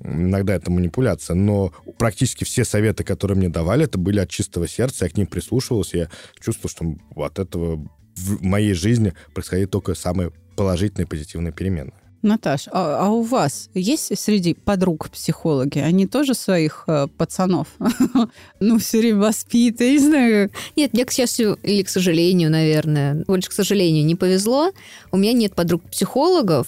Иногда 0.03 0.55
это 0.55 0.71
манипуляция, 0.71 1.35
но 1.35 1.73
практически 1.99 2.45
все 2.45 2.65
советы, 2.65 3.05
которые 3.05 3.39
мне 3.39 3.49
давали, 3.49 3.85
это 3.85 3.97
были 3.97 4.19
от 4.19 4.29
чистого 4.29 4.69
сердца, 4.69 5.05
я 5.05 5.11
к 5.11 5.17
ним 5.17 5.27
прислушивался, 5.27 5.97
я 5.97 6.11
чувствовал, 6.41 6.69
что 6.69 7.23
от 7.23 7.39
этого 7.39 7.89
в 8.17 8.43
моей 8.43 8.75
жизни 8.75 9.15
происходит 9.35 9.71
только 9.71 9.95
самые 9.95 10.33
положительные, 10.57 11.07
позитивные 11.07 11.53
перемены. 11.53 11.93
Наташ, 12.25 12.69
а, 12.73 13.07
а 13.07 13.11
у 13.11 13.23
вас 13.23 13.69
есть 13.75 14.19
среди 14.19 14.55
подруг 14.55 15.11
психологи? 15.11 15.79
Они 15.79 16.07
тоже 16.07 16.35
своих 16.35 16.85
э, 16.87 17.07
пацанов, 17.19 17.69
ну, 18.61 18.79
все 18.79 18.99
время 18.99 19.21
воспитывают, 19.21 19.93
не 19.93 19.99
знаю. 19.99 20.51
Нет, 20.75 20.95
мне, 20.95 21.05
к 21.05 21.13
счастью, 21.13 21.59
или 21.63 21.83
к 21.83 21.89
сожалению, 21.89 22.51
наверное, 22.51 23.25
больше 23.27 23.51
к 23.51 23.53
сожалению, 23.53 24.07
не 24.07 24.15
повезло. 24.15 24.73
У 25.13 25.19
меня 25.19 25.35
нет 25.35 25.55
подруг 25.55 25.83
психологов, 25.91 26.67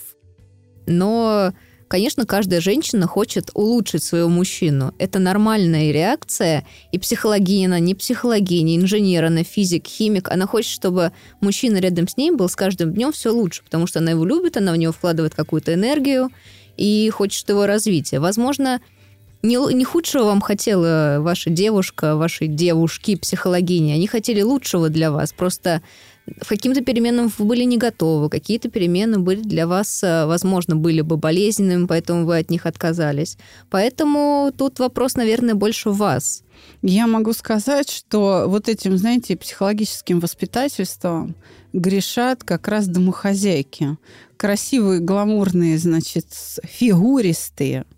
но 0.87 1.53
Конечно, 1.89 2.27
каждая 2.27 2.61
женщина 2.61 3.07
хочет 3.07 3.51
улучшить 3.55 4.03
своего 4.03 4.29
мужчину. 4.29 4.93
Это 4.99 5.21
нормальная 5.21 5.93
реакция. 5.93 6.67
И 6.91 6.99
психологиня, 6.99 7.79
не 7.79 7.95
психологиня, 7.95 8.77
инженер, 8.77 9.25
она 9.25 9.45
физик, 9.45 9.87
химик. 9.87 10.29
Она 10.29 10.47
хочет, 10.47 10.73
чтобы 10.73 11.13
мужчина 11.41 11.77
рядом 11.77 12.09
с 12.09 12.17
ней 12.17 12.33
был 12.33 12.49
с 12.49 12.57
каждым 12.57 12.93
днем 12.93 13.13
все 13.13 13.33
лучше, 13.33 13.63
потому 13.63 13.87
что 13.87 14.01
она 14.01 14.11
его 14.11 14.25
любит, 14.25 14.57
она 14.57 14.73
в 14.73 14.77
него 14.77 14.93
вкладывает 14.93 15.35
какую-то 15.35 15.75
энергию 15.75 16.31
и 16.77 17.09
хочет 17.11 17.49
его 17.49 17.67
развития. 17.67 18.19
Возможно, 18.19 18.81
не, 19.43 19.57
не 19.73 19.85
худшего 19.85 20.25
вам 20.25 20.41
хотела 20.41 21.19
ваша 21.21 21.51
девушка, 21.51 22.17
ваши 22.17 22.49
девушки, 22.49 23.15
психологини. 23.15 23.93
Они 23.93 24.09
хотели 24.09 24.43
лучшего 24.43 24.89
для 24.89 25.13
вас. 25.13 25.33
Просто 25.33 25.83
к 26.41 26.49
каким-то 26.49 26.83
переменам 26.83 27.33
вы 27.39 27.45
были 27.45 27.65
не 27.65 27.79
готовы, 27.79 28.29
какие-то 28.29 28.69
перемены 28.69 29.19
были 29.19 29.41
для 29.41 29.67
вас, 29.67 30.03
э, 30.03 30.27
возможно, 30.27 30.75
были 30.77 31.01
бы 31.01 31.17
болезненными, 31.17 31.87
поэтому 31.87 32.27
вы 32.27 32.39
от 32.39 32.51
них 32.51 32.67
отказались. 32.67 33.39
Поэтому 33.71 34.53
тут 34.57 34.79
вопрос, 34.79 35.15
наверное, 35.15 35.55
больше 35.55 35.91
в 35.91 35.99
вас. 35.99 36.43
Я 36.83 37.07
могу 37.07 37.33
сказать, 37.33 37.91
что 37.91 38.45
вот 38.49 38.69
этим, 38.69 38.97
знаете, 38.99 39.37
психологическим 39.37 40.21
воспитательством 40.21 41.37
грешат 41.73 42.43
как 42.43 42.67
раз 42.69 42.89
домохозяйки. 42.89 43.97
Красивые, 44.37 45.01
гламурные, 45.01 45.79
значит, 45.79 46.27
фигуристые– 46.65 47.85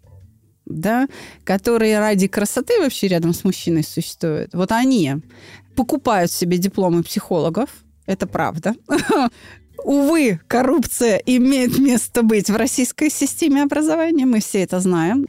да, 0.68 1.08
которые 1.44 1.98
ради 1.98 2.28
красоты 2.28 2.78
вообще 2.78 3.08
рядом 3.08 3.32
с 3.32 3.42
мужчиной 3.42 3.82
существуют, 3.82 4.52
вот 4.52 4.70
они 4.70 5.16
покупают 5.74 6.30
себе 6.30 6.58
дипломы 6.58 7.02
психологов, 7.02 7.70
это 8.08 8.26
правда. 8.26 8.74
Увы, 9.84 10.40
коррупция 10.48 11.18
имеет 11.18 11.78
место 11.78 12.22
быть 12.22 12.50
в 12.50 12.56
российской 12.56 13.10
системе 13.10 13.62
образования, 13.62 14.26
мы 14.26 14.40
все 14.40 14.62
это 14.64 14.80
знаем. 14.80 15.28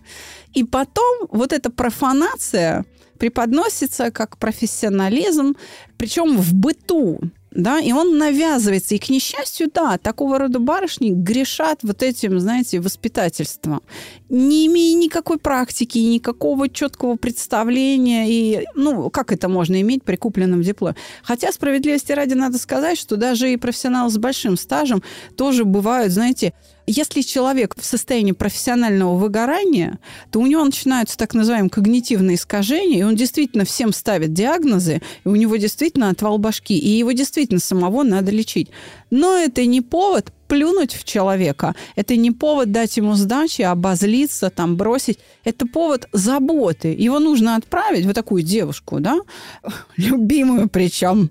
И 0.53 0.63
потом 0.63 1.27
вот 1.29 1.53
эта 1.53 1.69
профанация 1.69 2.85
преподносится 3.19 4.11
как 4.11 4.37
профессионализм, 4.37 5.55
причем 5.97 6.37
в 6.37 6.53
быту 6.53 7.19
да, 7.51 7.79
и 7.79 7.91
он 7.91 8.17
навязывается. 8.17 8.95
И, 8.95 8.99
к 8.99 9.09
несчастью, 9.09 9.69
да, 9.73 9.97
такого 9.97 10.37
рода 10.37 10.59
барышни 10.59 11.09
грешат 11.09 11.79
вот 11.81 12.03
этим, 12.03 12.39
знаете, 12.39 12.79
воспитательством, 12.79 13.81
не 14.29 14.67
имея 14.67 14.95
никакой 14.95 15.37
практики, 15.37 15.97
никакого 15.97 16.69
четкого 16.69 17.15
представления. 17.15 18.29
И, 18.29 18.65
ну, 18.75 19.09
как 19.09 19.31
это 19.31 19.49
можно 19.49 19.81
иметь 19.81 20.03
при 20.03 20.15
купленном 20.15 20.61
дипломе? 20.61 20.95
Хотя, 21.23 21.51
справедливости 21.51 22.11
ради, 22.11 22.35
надо 22.35 22.57
сказать, 22.59 22.99
что 22.99 23.17
даже 23.17 23.51
и 23.51 23.57
профессионалы 23.57 24.11
с 24.11 24.17
большим 24.17 24.57
стажем 24.57 25.01
тоже 25.35 25.65
бывают, 25.65 26.13
знаете, 26.13 26.53
если 26.89 27.21
человек 27.21 27.75
в 27.79 27.85
состоянии 27.85 28.31
профессионального 28.31 29.15
выгорания, 29.15 29.99
то 30.31 30.39
у 30.39 30.47
него 30.47 30.63
начинаются 30.63 31.17
так 31.17 31.33
называемые 31.33 31.69
когнитивные 31.69 32.35
искажения, 32.35 32.99
и 32.99 33.03
он 33.03 33.15
действительно 33.15 33.65
всем 33.65 33.93
ставит 33.93 34.33
диагнозы, 34.33 35.01
и 35.23 35.27
у 35.27 35.35
него 35.35 35.55
действительно 35.57 36.09
отвал 36.09 36.37
башки, 36.39 36.77
и 36.77 36.89
его 36.89 37.11
действительно 37.11 37.59
самого 37.59 38.03
надо 38.03 38.31
лечить. 38.31 38.69
Но 39.11 39.37
это 39.37 39.65
не 39.65 39.81
повод 39.81 40.33
плюнуть 40.47 40.93
в 40.93 41.03
человека. 41.03 41.75
Это 41.95 42.15
не 42.15 42.31
повод 42.31 42.71
дать 42.71 42.97
ему 42.97 43.13
сдачи, 43.13 43.61
обозлиться, 43.61 44.49
там, 44.49 44.75
бросить. 44.75 45.19
Это 45.43 45.67
повод 45.67 46.07
заботы. 46.11 46.87
Его 46.87 47.19
нужно 47.19 47.55
отправить, 47.55 48.05
вот 48.05 48.15
такую 48.15 48.41
девушку, 48.41 48.99
да, 48.99 49.19
любимую 49.97 50.67
причем, 50.69 51.29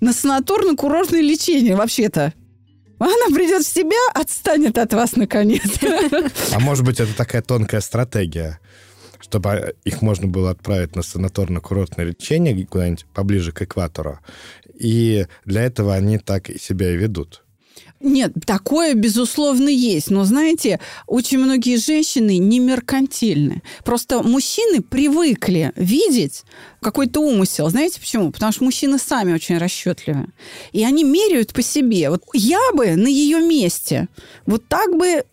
на 0.00 0.10
санаторно-курортное 0.10 1.20
лечение 1.20 1.76
вообще-то. 1.76 2.34
Она 2.98 3.34
придет 3.34 3.64
в 3.64 3.68
себя, 3.68 3.96
отстанет 4.14 4.78
от 4.78 4.92
вас 4.94 5.16
наконец. 5.16 5.62
А 6.52 6.60
может 6.60 6.84
быть, 6.84 7.00
это 7.00 7.14
такая 7.14 7.42
тонкая 7.42 7.80
стратегия, 7.80 8.58
чтобы 9.20 9.74
их 9.84 10.02
можно 10.02 10.26
было 10.26 10.50
отправить 10.50 10.96
на 10.96 11.00
санаторно-курортное 11.00 12.04
лечение 12.04 12.66
куда-нибудь 12.66 13.06
поближе 13.14 13.52
к 13.52 13.62
экватору. 13.62 14.20
И 14.74 15.26
для 15.44 15.62
этого 15.62 15.94
они 15.94 16.18
так 16.18 16.48
себя 16.58 16.90
и 16.90 16.96
ведут. 16.96 17.45
Нет, 18.00 18.32
такое, 18.44 18.94
безусловно, 18.94 19.68
есть. 19.68 20.10
Но, 20.10 20.24
знаете, 20.24 20.80
очень 21.06 21.38
многие 21.38 21.76
женщины 21.76 22.36
не 22.36 22.58
меркантильны. 22.58 23.62
Просто 23.84 24.22
мужчины 24.22 24.82
привыкли 24.82 25.72
видеть 25.76 26.44
какой-то 26.80 27.20
умысел. 27.20 27.70
Знаете 27.70 27.98
почему? 28.00 28.32
Потому 28.32 28.52
что 28.52 28.64
мужчины 28.64 28.98
сами 28.98 29.32
очень 29.32 29.56
расчетливы. 29.56 30.26
И 30.72 30.84
они 30.84 31.04
меряют 31.04 31.54
по 31.54 31.62
себе. 31.62 32.10
Вот 32.10 32.22
я 32.34 32.60
бы 32.74 32.96
на 32.96 33.08
ее 33.08 33.40
месте 33.40 34.08
вот 34.44 34.66
так 34.68 34.94
бы 34.96 35.24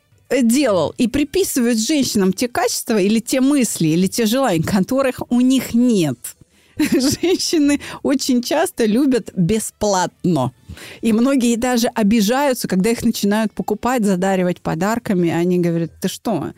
делал 0.41 0.93
и 0.97 1.07
приписывают 1.07 1.77
женщинам 1.77 2.33
те 2.33 2.47
качества 2.47 2.99
или 2.99 3.19
те 3.19 3.41
мысли, 3.41 3.89
или 3.89 4.07
те 4.07 4.25
желания, 4.25 4.63
которых 4.63 5.21
у 5.29 5.41
них 5.41 5.73
нет. 5.73 6.17
женщины 6.77 7.79
очень 8.01 8.41
часто 8.41 8.85
любят 8.85 9.31
бесплатно. 9.35 10.51
И 11.01 11.13
многие 11.13 11.55
даже 11.55 11.87
обижаются, 11.87 12.67
когда 12.67 12.89
их 12.89 13.03
начинают 13.03 13.53
покупать, 13.53 14.03
задаривать 14.03 14.61
подарками. 14.61 15.29
Они 15.29 15.59
говорят, 15.59 15.91
ты 16.01 16.07
что? 16.07 16.53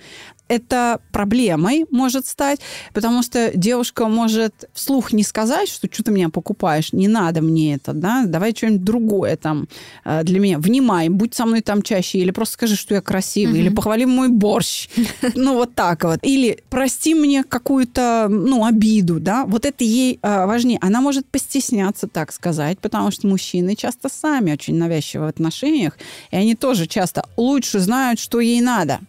Это 0.48 1.00
проблемой 1.12 1.86
может 1.92 2.28
стать, 2.28 2.60
потому 2.94 3.24
что 3.24 3.52
девушка 3.56 4.08
может 4.08 4.70
вслух 4.74 5.14
не 5.14 5.24
сказать, 5.24 5.70
что 5.70 5.88
что 5.92 6.04
ты 6.04 6.12
меня 6.12 6.30
покупаешь, 6.30 6.94
не 6.94 7.08
надо 7.08 7.42
мне 7.42 7.76
это, 7.76 7.94
да, 7.94 8.26
давай 8.26 8.54
что-нибудь 8.56 8.84
другое 8.84 9.38
там 9.38 9.68
э, 10.04 10.24
для 10.24 10.40
меня. 10.40 10.60
Внимай, 10.60 11.10
будь 11.10 11.34
со 11.34 11.46
мной 11.46 11.62
там 11.62 11.82
чаще, 11.82 12.20
или 12.20 12.32
просто 12.32 12.54
скажи, 12.54 12.76
что 12.76 12.96
я 12.96 13.02
красивый, 13.02 13.56
mm-hmm. 13.56 13.62
или 13.62 13.70
похвали 13.70 14.06
мой 14.06 14.30
борщ. 14.30 14.90
Ну, 15.36 15.56
вот 15.56 15.76
так 15.76 16.04
вот. 16.04 16.20
Или 16.22 16.60
прости 16.70 17.14
мне 17.14 17.44
какую-то, 17.44 18.28
ну, 18.30 18.66
обиду, 18.66 19.20
да. 19.20 19.46
Вот 19.46 19.66
это 19.66 19.84
ей 19.84 20.20
э, 20.22 20.46
важнее. 20.46 20.80
Она 20.82 21.02
может 21.02 21.26
постесняться 21.26 22.08
так 22.08 22.32
сказать, 22.32 22.80
потому 22.80 23.12
что 23.12 23.28
мужчины 23.28 23.76
часто 23.76 24.10
сами 24.10 24.54
очень 24.54 24.76
навязчивы 24.76 25.26
в 25.26 25.28
отношениях, 25.28 25.98
и 26.32 26.36
они 26.36 26.56
тоже 26.56 26.88
часто 26.88 27.26
лучше 27.38 27.80
знают, 27.80 28.20
что 28.20 28.40
ей 28.40 28.62
надо. 28.62 29.00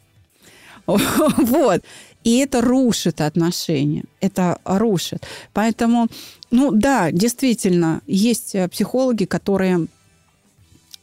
Вот. 1.39 1.83
И 2.25 2.39
это 2.39 2.61
рушит 2.61 3.21
отношения. 3.21 4.05
Это 4.21 4.59
рушит. 4.65 5.25
Поэтому, 5.53 6.09
ну 6.51 6.73
да, 6.73 7.13
действительно, 7.13 8.01
есть 8.07 8.55
э, 8.55 8.69
психологи, 8.69 9.27
которые 9.27 9.87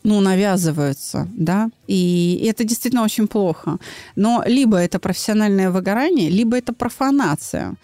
ну, 0.03 0.19
навязываются, 0.19 1.27
да, 1.33 1.69
и 1.87 2.45
это 2.49 2.65
действительно 2.65 3.03
очень 3.03 3.27
плохо. 3.27 3.77
Но 4.15 4.43
либо 4.45 4.77
это 4.77 4.99
профессиональное 4.99 5.71
выгорание, 5.71 6.29
либо 6.29 6.57
это 6.57 6.73
профанация. 6.73 7.75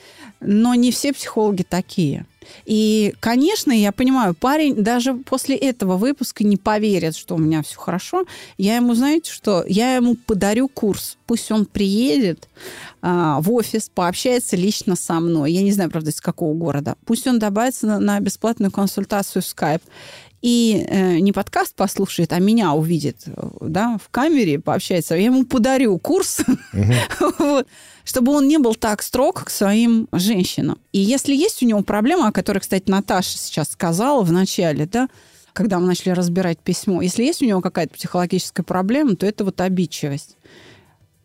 Но 0.41 0.75
не 0.75 0.91
все 0.91 1.13
психологи 1.13 1.63
такие. 1.63 2.25
И, 2.65 3.13
конечно, 3.19 3.71
я 3.71 3.91
понимаю, 3.91 4.33
парень 4.33 4.75
даже 4.75 5.13
после 5.13 5.55
этого 5.55 5.97
выпуска 5.97 6.43
не 6.43 6.57
поверит, 6.57 7.15
что 7.15 7.35
у 7.35 7.37
меня 7.37 7.63
все 7.63 7.77
хорошо. 7.77 8.25
Я 8.57 8.75
ему, 8.75 8.93
знаете 8.93 9.31
что, 9.31 9.63
я 9.67 9.95
ему 9.95 10.15
подарю 10.15 10.67
курс. 10.67 11.17
Пусть 11.25 11.51
он 11.51 11.65
приедет 11.65 12.47
а, 13.01 13.39
в 13.41 13.51
офис, 13.51 13.89
пообщается 13.93 14.55
лично 14.55 14.95
со 14.95 15.19
мной. 15.19 15.51
Я 15.51 15.61
не 15.61 15.71
знаю, 15.71 15.89
правда, 15.89 16.09
из 16.09 16.21
какого 16.21 16.53
города. 16.53 16.95
Пусть 17.05 17.27
он 17.27 17.39
добавится 17.39 17.85
на, 17.85 17.99
на 17.99 18.19
бесплатную 18.19 18.71
консультацию 18.71 19.41
в 19.41 19.45
Skype 19.45 19.81
и 20.41 20.85
э, 20.87 21.19
не 21.19 21.31
подкаст 21.31 21.75
послушает, 21.75 22.31
а 22.33 22.39
меня 22.39 22.73
увидит 22.73 23.25
да, 23.59 23.97
в 24.03 24.09
камере, 24.09 24.59
пообщается, 24.59 25.15
я 25.15 25.25
ему 25.25 25.45
подарю 25.45 25.97
курс, 25.97 26.39
вот, 27.39 27.67
чтобы 28.05 28.31
он 28.31 28.47
не 28.47 28.57
был 28.57 28.75
так 28.75 29.01
строг 29.01 29.45
к 29.45 29.49
своим 29.49 30.07
женщинам. 30.11 30.79
И 30.93 30.99
если 30.99 31.35
есть 31.35 31.61
у 31.61 31.65
него 31.65 31.81
проблема, 31.83 32.27
о 32.27 32.31
которой, 32.31 32.59
кстати, 32.59 32.89
Наташа 32.89 33.37
сейчас 33.37 33.71
сказала 33.71 34.23
в 34.23 34.31
начале, 34.31 34.85
да, 34.85 35.09
когда 35.53 35.79
мы 35.79 35.87
начали 35.87 36.11
разбирать 36.11 36.59
письмо, 36.59 37.01
если 37.01 37.23
есть 37.23 37.41
у 37.41 37.45
него 37.45 37.59
какая-то 37.59 37.93
психологическая 37.93 38.63
проблема, 38.63 39.15
то 39.15 39.25
это 39.25 39.43
вот 39.43 39.59
обидчивость. 39.59 40.37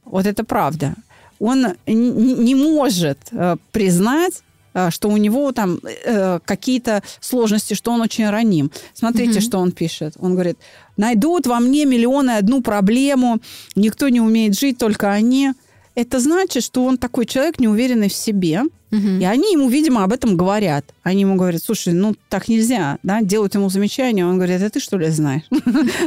Вот 0.05 0.27
это 0.27 0.44
правда. 0.44 0.94
Он 1.38 1.74
не 1.87 2.55
может 2.55 3.18
э, 3.33 3.57
признать 3.72 4.42
что 4.90 5.08
у 5.08 5.16
него 5.16 5.52
там 5.52 5.80
э, 5.82 6.40
какие-то 6.44 7.02
сложности, 7.20 7.74
что 7.74 7.92
он 7.92 8.00
очень 8.00 8.28
раним. 8.28 8.70
Смотрите, 8.92 9.38
mm-hmm. 9.38 9.42
что 9.42 9.58
он 9.58 9.72
пишет. 9.72 10.14
Он 10.18 10.32
говорит, 10.32 10.58
найдут 10.96 11.46
во 11.46 11.60
мне 11.60 11.84
миллионы 11.84 12.32
одну 12.32 12.62
проблему, 12.62 13.40
никто 13.76 14.08
не 14.08 14.20
умеет 14.20 14.58
жить, 14.58 14.78
только 14.78 15.12
они 15.12 15.52
это 15.94 16.18
значит, 16.18 16.64
что 16.64 16.85
он 16.85 16.98
такой 16.98 17.26
человек 17.26 17.61
неуверенный 17.61 18.09
в 18.09 18.14
себе, 18.14 18.62
угу. 18.62 19.09
и 19.20 19.24
они 19.24 19.52
ему, 19.52 19.68
видимо, 19.68 20.02
об 20.02 20.12
этом 20.12 20.37
говорят. 20.37 20.85
Они 21.02 21.20
ему 21.20 21.37
говорят, 21.37 21.62
слушай, 21.62 21.92
ну 21.92 22.14
так 22.28 22.48
нельзя, 22.48 22.98
да, 23.02 23.22
делают 23.22 23.54
ему 23.54 23.68
замечания, 23.68 24.26
он 24.26 24.37
говорит, 24.37 24.61
а 24.62 24.70
ты 24.70 24.80
что 24.80 24.98
ли 24.98 25.09
знаешь? 25.09 25.42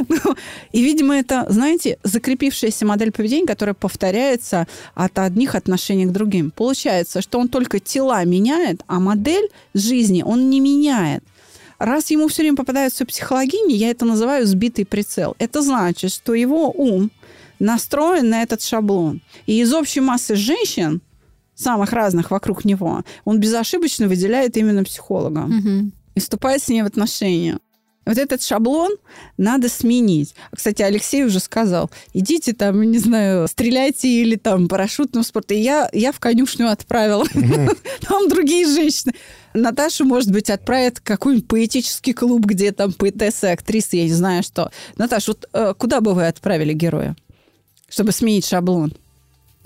Ну, 0.08 0.36
и, 0.72 0.82
видимо, 0.82 1.16
это, 1.16 1.46
знаете, 1.48 1.98
закрепившаяся 2.02 2.86
модель 2.86 3.12
поведения, 3.12 3.46
которая 3.46 3.74
повторяется 3.74 4.66
от 4.94 5.18
одних 5.18 5.54
отношений 5.54 6.06
к 6.06 6.12
другим. 6.12 6.50
Получается, 6.50 7.22
что 7.22 7.38
он 7.38 7.48
только 7.48 7.78
тела 7.78 8.24
меняет, 8.24 8.82
а 8.86 9.00
модель 9.00 9.48
жизни 9.74 10.22
он 10.22 10.50
не 10.50 10.60
меняет. 10.60 11.22
Раз 11.78 12.10
ему 12.10 12.26
все 12.28 12.42
время 12.42 12.56
попадаются 12.56 13.06
психологини, 13.06 13.74
я 13.74 13.90
это 13.90 14.04
называю 14.04 14.46
сбитый 14.46 14.84
прицел. 14.84 15.36
Это 15.38 15.62
значит, 15.62 16.12
что 16.12 16.34
его 16.34 16.70
ум 16.70 17.10
настроен 17.58 18.28
на 18.28 18.42
этот 18.42 18.62
шаблон. 18.62 19.20
И 19.46 19.60
из 19.60 19.72
общей 19.72 20.00
массы 20.00 20.36
женщин, 20.36 21.00
самых 21.54 21.92
разных 21.92 22.30
вокруг 22.30 22.64
него, 22.64 23.02
он 23.24 23.40
безошибочно 23.40 24.08
выделяет 24.08 24.56
именно 24.56 24.84
психолога. 24.84 25.40
Мгм. 25.40 25.92
И 26.14 26.20
вступает 26.20 26.62
с 26.62 26.68
ней 26.68 26.82
в 26.82 26.86
отношения. 26.86 27.58
Вот 28.08 28.16
этот 28.16 28.42
шаблон 28.42 28.92
надо 29.36 29.68
сменить. 29.68 30.34
Кстати, 30.56 30.80
Алексей 30.80 31.24
уже 31.24 31.40
сказал, 31.40 31.90
идите 32.14 32.54
там, 32.54 32.80
не 32.80 32.96
знаю, 32.96 33.46
стреляйте 33.48 34.08
или 34.08 34.36
там 34.36 34.66
парашютным 34.66 35.22
спортом. 35.22 35.58
И 35.58 35.60
я, 35.60 35.90
я 35.92 36.12
в 36.12 36.18
конюшню 36.18 36.70
отправила. 36.70 37.26
Там 38.08 38.28
другие 38.30 38.66
женщины. 38.66 39.12
Наташу, 39.52 40.06
может 40.06 40.32
быть, 40.32 40.48
отправят 40.48 40.98
в 40.98 41.02
какой-нибудь 41.02 41.48
поэтический 41.48 42.14
клуб, 42.14 42.46
где 42.46 42.72
там 42.72 42.92
поэтессы, 42.92 43.46
актрисы, 43.46 43.96
я 43.96 44.04
не 44.04 44.12
знаю 44.12 44.42
что. 44.42 44.70
Наташа, 44.96 45.32
вот 45.32 45.46
э, 45.52 45.74
куда 45.76 46.00
бы 46.00 46.14
вы 46.14 46.28
отправили 46.28 46.72
героя, 46.72 47.14
чтобы 47.88 48.12
сменить 48.12 48.46
шаблон? 48.46 48.92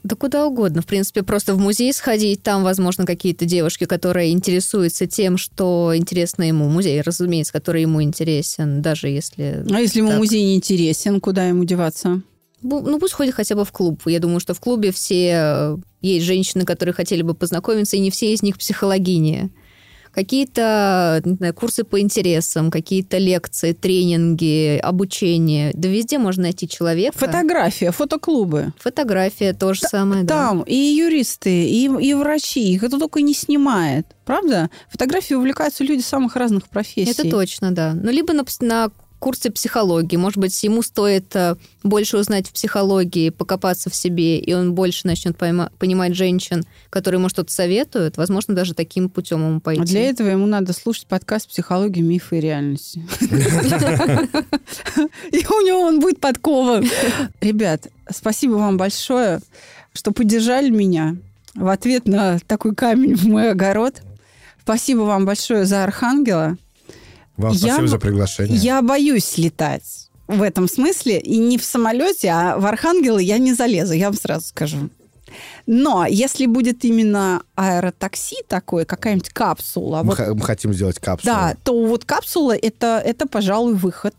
Да 0.03 0.17
куда 0.17 0.47
угодно. 0.47 0.83
В 0.83 0.87
принципе, 0.87 1.23
просто 1.23 1.55
в 1.55 1.59
музей 1.59 1.93
сходить. 1.93 2.43
Там, 2.43 2.65
возможно, 2.65 3.07
какие-то 3.07 3.45
девушки, 3.45 3.85
которые 3.85 4.33
интересуются 4.33 5.07
тем, 5.07 5.37
что 5.39 5.93
интересно 5.95 6.43
ему. 6.43 6.69
Музей, 6.69 7.01
разумеется, 7.03 7.53
который 7.53 7.83
ему 7.83 8.03
интересен, 8.03 8.83
даже 8.83 9.09
если... 9.09 9.65
А 9.71 9.81
если 9.81 10.01
ему 10.01 10.11
Так. 10.11 10.19
музей 10.19 10.43
не 10.43 10.57
интересен, 10.57 11.21
куда 11.21 11.47
ему 11.47 11.65
деваться? 11.65 12.21
Ну, 12.63 12.99
пусть 12.99 13.15
ходит 13.15 13.35
хотя 13.35 13.55
бы 13.55 13.65
в 13.65 13.71
клуб. 13.73 14.03
Я 14.07 14.19
думаю, 14.19 14.41
что 14.41 14.55
в 14.55 14.61
клубе 14.61 14.91
все... 14.91 15.33
э, 15.35 15.77
Есть 16.01 16.27
женщины, 16.27 16.65
которые 16.65 16.95
хотели 16.95 17.23
бы 17.23 17.35
познакомиться, 17.35 17.97
и 17.97 18.01
не 18.01 18.11
все 18.11 18.33
из 18.33 18.43
них 18.43 18.59
психологини. 18.59 19.51
Какие-то 20.13 21.23
не 21.25 21.35
знаю, 21.35 21.55
курсы 21.55 21.85
по 21.85 22.01
интересам, 22.01 22.71
какие-то 22.71 23.19
лекции, 23.19 23.73
тренинги, 23.73 24.79
обучение. 24.79 25.73
Да 25.75 25.89
везде 25.89 26.19
можно 26.19 26.45
найти 26.45 26.69
человека. 26.69 27.19
Фотография, 27.19 27.91
фотоклубы. 27.91 28.73
Фотография 28.79 29.53
то 29.55 29.75
же 29.75 29.81
самое, 29.81 30.25
да. 30.25 30.49
Там 30.49 30.63
и 30.63 30.75
юристы, 30.75 31.67
и, 31.67 31.85
и 31.85 32.15
врачи, 32.15 32.73
их 32.73 32.83
это 32.83 32.99
только 32.99 33.23
не 33.23 33.35
снимает. 33.35 34.07
Правда? 34.25 34.71
Фотографией 34.91 35.37
увлекаются 35.39 35.85
люди 35.85 36.03
самых 36.03 36.37
разных 36.37 36.69
профессий. 36.69 37.11
Это 37.11 37.31
точно, 37.31 37.73
да. 37.73 37.95
Ну, 37.95 38.11
либо 38.11 38.33
на, 38.33 38.45
на 38.61 38.91
курсе 39.23 39.53
психологии. 39.53 40.17
Может 40.17 40.39
быть, 40.39 40.63
ему 40.65 40.83
стоит 40.83 41.37
э, 41.37 41.55
больше 41.85 42.19
узнать 42.19 42.49
в 42.49 42.53
психологии, 42.53 43.31
покопаться 43.31 43.89
в 43.89 43.95
себе, 43.95 44.41
и 44.41 44.53
он 44.53 44.75
больше 44.75 45.07
начнет 45.07 45.37
понимать 45.37 46.17
женщин, 46.17 46.65
которые 46.91 47.21
ему 47.21 47.29
что-то 47.29 47.53
советуют. 47.53 48.17
Возможно, 48.17 48.53
даже 48.55 48.75
таким 48.75 49.09
путем 49.09 49.47
ему 49.47 49.61
пойти. 49.61 49.81
А 49.81 49.85
для 49.87 50.11
этого 50.11 50.29
ему 50.29 50.47
надо 50.47 50.73
слушать 50.73 51.07
подкаст 51.07 51.49
«Психология, 51.49 52.03
мифы 52.03 52.39
и 52.39 52.41
реальности». 52.41 53.07
И 55.31 55.47
у 55.47 55.67
него 55.67 55.83
он 55.83 56.01
будет 56.01 56.19
подкован. 56.19 56.85
Ребят, 57.41 57.87
спасибо 58.11 58.55
вам 58.55 58.77
большое, 58.77 59.39
что 59.93 60.11
поддержали 60.11 60.69
меня 60.69 61.17
в 61.55 61.69
ответ 61.69 62.09
на 62.09 62.41
такой 62.41 62.75
камень 62.75 63.15
в 63.15 63.25
мой 63.27 63.53
огород. 63.53 64.03
Спасибо 64.63 65.03
вам 65.03 65.27
большое 65.27 65.65
за 65.65 65.85
Архангела. 65.85 66.57
Вам 67.37 67.53
Я 67.53 67.59
спасибо 67.59 67.89
за 67.89 67.99
приглашение. 67.99 68.57
Я 68.57 68.83
боюсь 68.83 69.39
летать 69.39 70.11
в 70.27 70.43
этом 70.43 70.69
смысле. 70.69 71.19
И 71.19 71.39
не 71.39 71.59
в 71.59 71.65
самолете, 71.65 72.29
а 72.29 72.59
в 72.59 72.67
Архангелы 72.67 73.23
я 73.23 73.39
не 73.39 73.55
залезу, 73.55 73.93
я 73.95 74.07
вам 74.07 74.15
сразу 74.17 74.47
скажу. 74.47 74.91
Но 75.67 76.05
если 76.07 76.47
будет 76.47 76.85
именно 76.85 77.43
аэротакси 77.55 78.37
такое, 78.49 78.85
какая-нибудь 78.85 79.31
капсула, 79.31 80.03
Мы, 80.03 80.15
вот, 80.15 80.29
мы 80.35 80.43
хотим 80.43 80.75
сделать 80.75 80.99
капсулу. 80.99 81.33
да, 81.35 81.57
то 81.65 81.87
вот 81.87 82.05
капсула 82.05 82.57
это, 82.57 83.01
это, 83.05 83.27
пожалуй, 83.27 83.75
выход. 83.75 84.15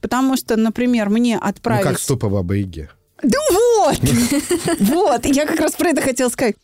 Потому 0.00 0.36
что, 0.36 0.56
например, 0.56 1.10
мне 1.10 1.38
Ну, 1.40 1.46
отправить... 1.46 1.84
как 1.84 1.98
ступа 1.98 2.28
Бабы 2.28 2.58
Яги. 2.58 2.88
Да 3.22 3.38
вот! 3.52 4.00
Вот! 4.80 5.26
Я 5.26 5.46
как 5.46 5.60
раз 5.60 5.72
про 5.72 5.90
это 5.90 6.00
хотела 6.00 6.28
сказать. 6.30 6.56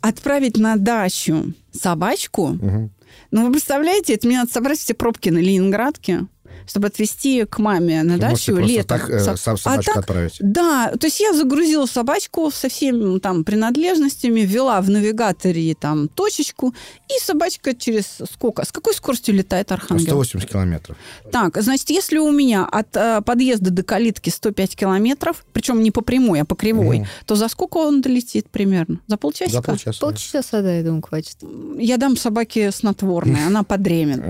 Отправить 0.00 0.56
на 0.56 0.76
дачу 0.76 1.52
собачку. 1.72 2.58
Ну, 3.30 3.46
вы 3.46 3.52
представляете, 3.52 4.14
это 4.14 4.26
мне 4.26 4.38
надо 4.38 4.50
собрать 4.50 4.78
все 4.78 4.94
пробки 4.94 5.28
на 5.28 5.38
Ленинградке, 5.38 6.26
чтобы 6.66 6.88
отвезти 6.88 7.44
к 7.44 7.58
маме 7.58 8.02
на 8.02 8.14
Вы 8.14 8.18
дачу 8.18 8.56
летом. 8.56 8.98
так, 8.98 9.10
э, 9.10 9.20
сам 9.36 9.54
А 9.54 9.56
собачку 9.58 9.84
так, 9.84 9.96
отправить. 9.96 10.36
Да, 10.40 10.92
то 10.98 11.06
есть 11.06 11.20
я 11.20 11.32
загрузила 11.32 11.86
собачку 11.86 12.50
со 12.50 12.68
всеми 12.68 13.18
там 13.18 13.44
принадлежностями, 13.44 14.40
ввела 14.40 14.80
в 14.80 14.90
навигаторе 14.90 15.74
там 15.74 16.08
точечку, 16.08 16.74
и 17.08 17.24
собачка 17.24 17.74
через 17.74 18.18
сколько? 18.32 18.64
С 18.64 18.72
какой 18.72 18.94
скоростью 18.94 19.34
летает 19.34 19.72
Архангел? 19.72 20.06
180 20.06 20.48
километров. 20.50 20.96
Так, 21.32 21.60
значит, 21.62 21.90
если 21.90 22.18
у 22.18 22.30
меня 22.30 22.64
от 22.66 22.96
э, 22.96 23.20
подъезда 23.24 23.70
до 23.70 23.82
калитки 23.82 24.30
105 24.30 24.76
километров, 24.76 25.44
причем 25.52 25.82
не 25.82 25.90
по 25.90 26.00
прямой, 26.00 26.40
а 26.40 26.44
по 26.44 26.54
кривой, 26.54 26.98
Мгм. 27.00 27.06
то 27.26 27.34
за 27.36 27.48
сколько 27.48 27.78
он 27.78 28.00
долетит 28.00 28.48
примерно? 28.50 29.00
За 29.06 29.16
полчасика? 29.16 29.56
За 29.58 29.62
полчаса. 29.62 30.00
Полчаса, 30.00 30.62
да, 30.62 30.74
я 30.74 30.82
думаю, 30.82 31.02
хватит. 31.02 31.36
Я 31.78 31.96
дам 31.96 32.16
собаке 32.16 32.70
снотворное, 32.72 33.46
она 33.46 33.62
подремет. 33.62 34.22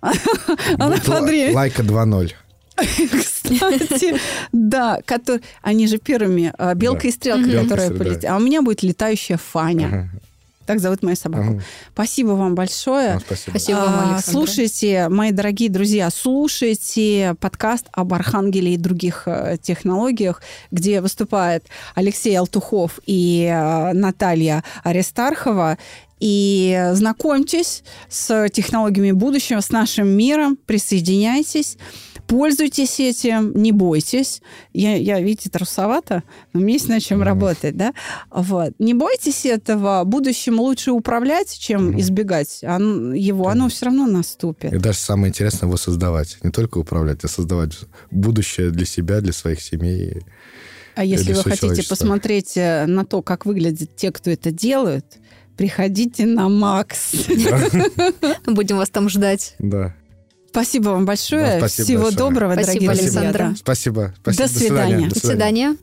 Она 0.00 0.90
Будет 0.96 1.08
ла- 1.08 1.20
подремет. 1.20 1.54
Лайка 1.54 1.82
2.0. 1.82 2.32
Кстати, 2.76 4.16
да, 4.52 5.00
кото- 5.04 5.40
они 5.62 5.86
же 5.86 5.98
первыми, 5.98 6.52
а, 6.58 6.74
белка 6.74 7.02
Да. 7.02 7.08
и 7.08 7.12
стрелка, 7.12 7.62
которая 7.62 7.90
полетит. 7.90 8.24
А 8.26 8.36
у 8.36 8.40
меня 8.40 8.62
будет 8.62 8.82
летающая 8.82 9.36
Фаня. 9.36 9.86
Ага. 9.86 10.10
Так 10.66 10.80
зовут 10.80 11.02
мою 11.02 11.16
собаку. 11.16 11.44
Ага. 11.52 11.62
Спасибо 11.94 12.32
вам 12.32 12.54
большое. 12.54 13.12
Вам 13.12 13.20
спасибо. 13.20 13.50
Спасибо 13.58 13.76
вам, 13.78 13.88
А, 13.88 14.14
Александра. 14.16 14.30
Слушайте, 14.32 15.08
мои 15.08 15.32
дорогие 15.32 15.70
друзья, 15.70 16.10
слушайте 16.10 17.34
подкаст 17.40 17.86
об 17.92 18.12
Архангеле 18.12 18.74
и 18.74 18.76
других 18.76 19.22
э, 19.26 19.56
технологиях, 19.62 20.42
где 20.70 21.00
выступает 21.00 21.64
Алексей 21.94 22.36
Алтухов 22.38 23.00
и 23.06 23.48
э, 23.50 23.92
Наталья 23.94 24.62
Аристархова. 24.84 25.78
И 26.20 26.90
знакомьтесь 26.92 27.84
с 28.08 28.48
технологиями 28.50 29.12
будущего, 29.12 29.60
с 29.60 29.70
нашим 29.70 30.08
миром, 30.08 30.56
присоединяйтесь, 30.66 31.76
пользуйтесь 32.26 33.00
этим, 33.00 33.52
не 33.54 33.72
бойтесь. 33.72 34.42
Я, 34.72 34.96
я 34.96 35.20
видите, 35.20 35.48
трусовато, 35.48 36.22
но 36.52 36.60
мне 36.60 36.74
есть 36.74 36.88
над 36.88 37.02
чем 37.02 37.22
работать, 37.22 37.76
да? 37.76 37.94
Вот. 38.30 38.74
Не 38.78 38.94
бойтесь 38.94 39.46
этого. 39.46 40.02
Будущим 40.04 40.60
лучше 40.60 40.92
управлять, 40.92 41.56
чем 41.58 41.98
избегать 41.98 42.62
Оно- 42.62 43.14
его. 43.14 43.48
Оно 43.48 43.68
все 43.68 43.86
равно 43.86 44.06
наступит. 44.06 44.72
И 44.72 44.78
даже 44.78 44.98
самое 44.98 45.30
интересное 45.30 45.66
его 45.68 45.76
создавать. 45.76 46.38
Не 46.42 46.50
только 46.50 46.78
управлять, 46.78 47.24
а 47.24 47.28
создавать 47.28 47.78
будущее 48.10 48.70
для 48.70 48.86
себя, 48.86 49.20
для 49.20 49.32
своих 49.32 49.60
семей. 49.60 50.22
А 50.94 51.04
если 51.04 51.32
вы 51.32 51.42
хотите 51.44 51.88
посмотреть 51.88 52.56
э, 52.56 52.86
на 52.86 53.04
то, 53.04 53.22
как 53.22 53.46
выглядят 53.46 53.94
те, 53.94 54.10
кто 54.10 54.30
это 54.30 54.50
делают, 54.50 55.18
приходите 55.58 56.24
на 56.24 56.48
Макс. 56.48 57.12
Будем 58.46 58.78
вас 58.78 58.88
там 58.88 59.10
ждать. 59.10 59.56
Да. 59.58 59.94
Спасибо 60.50 60.90
вам 60.90 61.04
большое. 61.04 61.42
Да, 61.42 61.58
спасибо 61.58 61.84
Всего 61.84 62.02
большое. 62.04 62.18
доброго, 62.18 62.52
Спасибо, 62.54 62.86
дорогие 62.86 62.90
Александра. 62.90 63.54
Спасибо. 63.58 64.14
До 64.24 64.48
свидания. 64.48 65.08
До 65.08 65.18
свидания. 65.18 65.76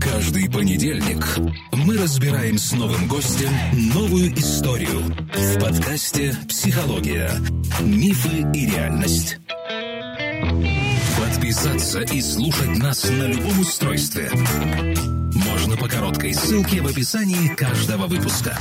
Каждый 0.00 0.50
понедельник 0.50 1.26
мы 1.72 1.96
разбираем 1.96 2.58
с 2.58 2.72
новым 2.72 3.08
гостем 3.08 3.50
новую 3.94 4.32
историю 4.38 5.02
в 5.34 5.58
подкасте 5.60 6.36
«Психология. 6.48 7.30
Мифы 7.80 8.46
и 8.54 8.66
реальность». 8.66 9.38
Подписаться 11.50 12.02
и 12.02 12.20
слушать 12.20 12.78
нас 12.78 13.10
на 13.10 13.24
любом 13.24 13.58
устройстве 13.58 14.30
можно 15.32 15.76
по 15.76 15.88
короткой 15.88 16.32
ссылке 16.32 16.80
в 16.80 16.86
описании 16.86 17.52
каждого 17.56 18.06
выпуска. 18.06 18.56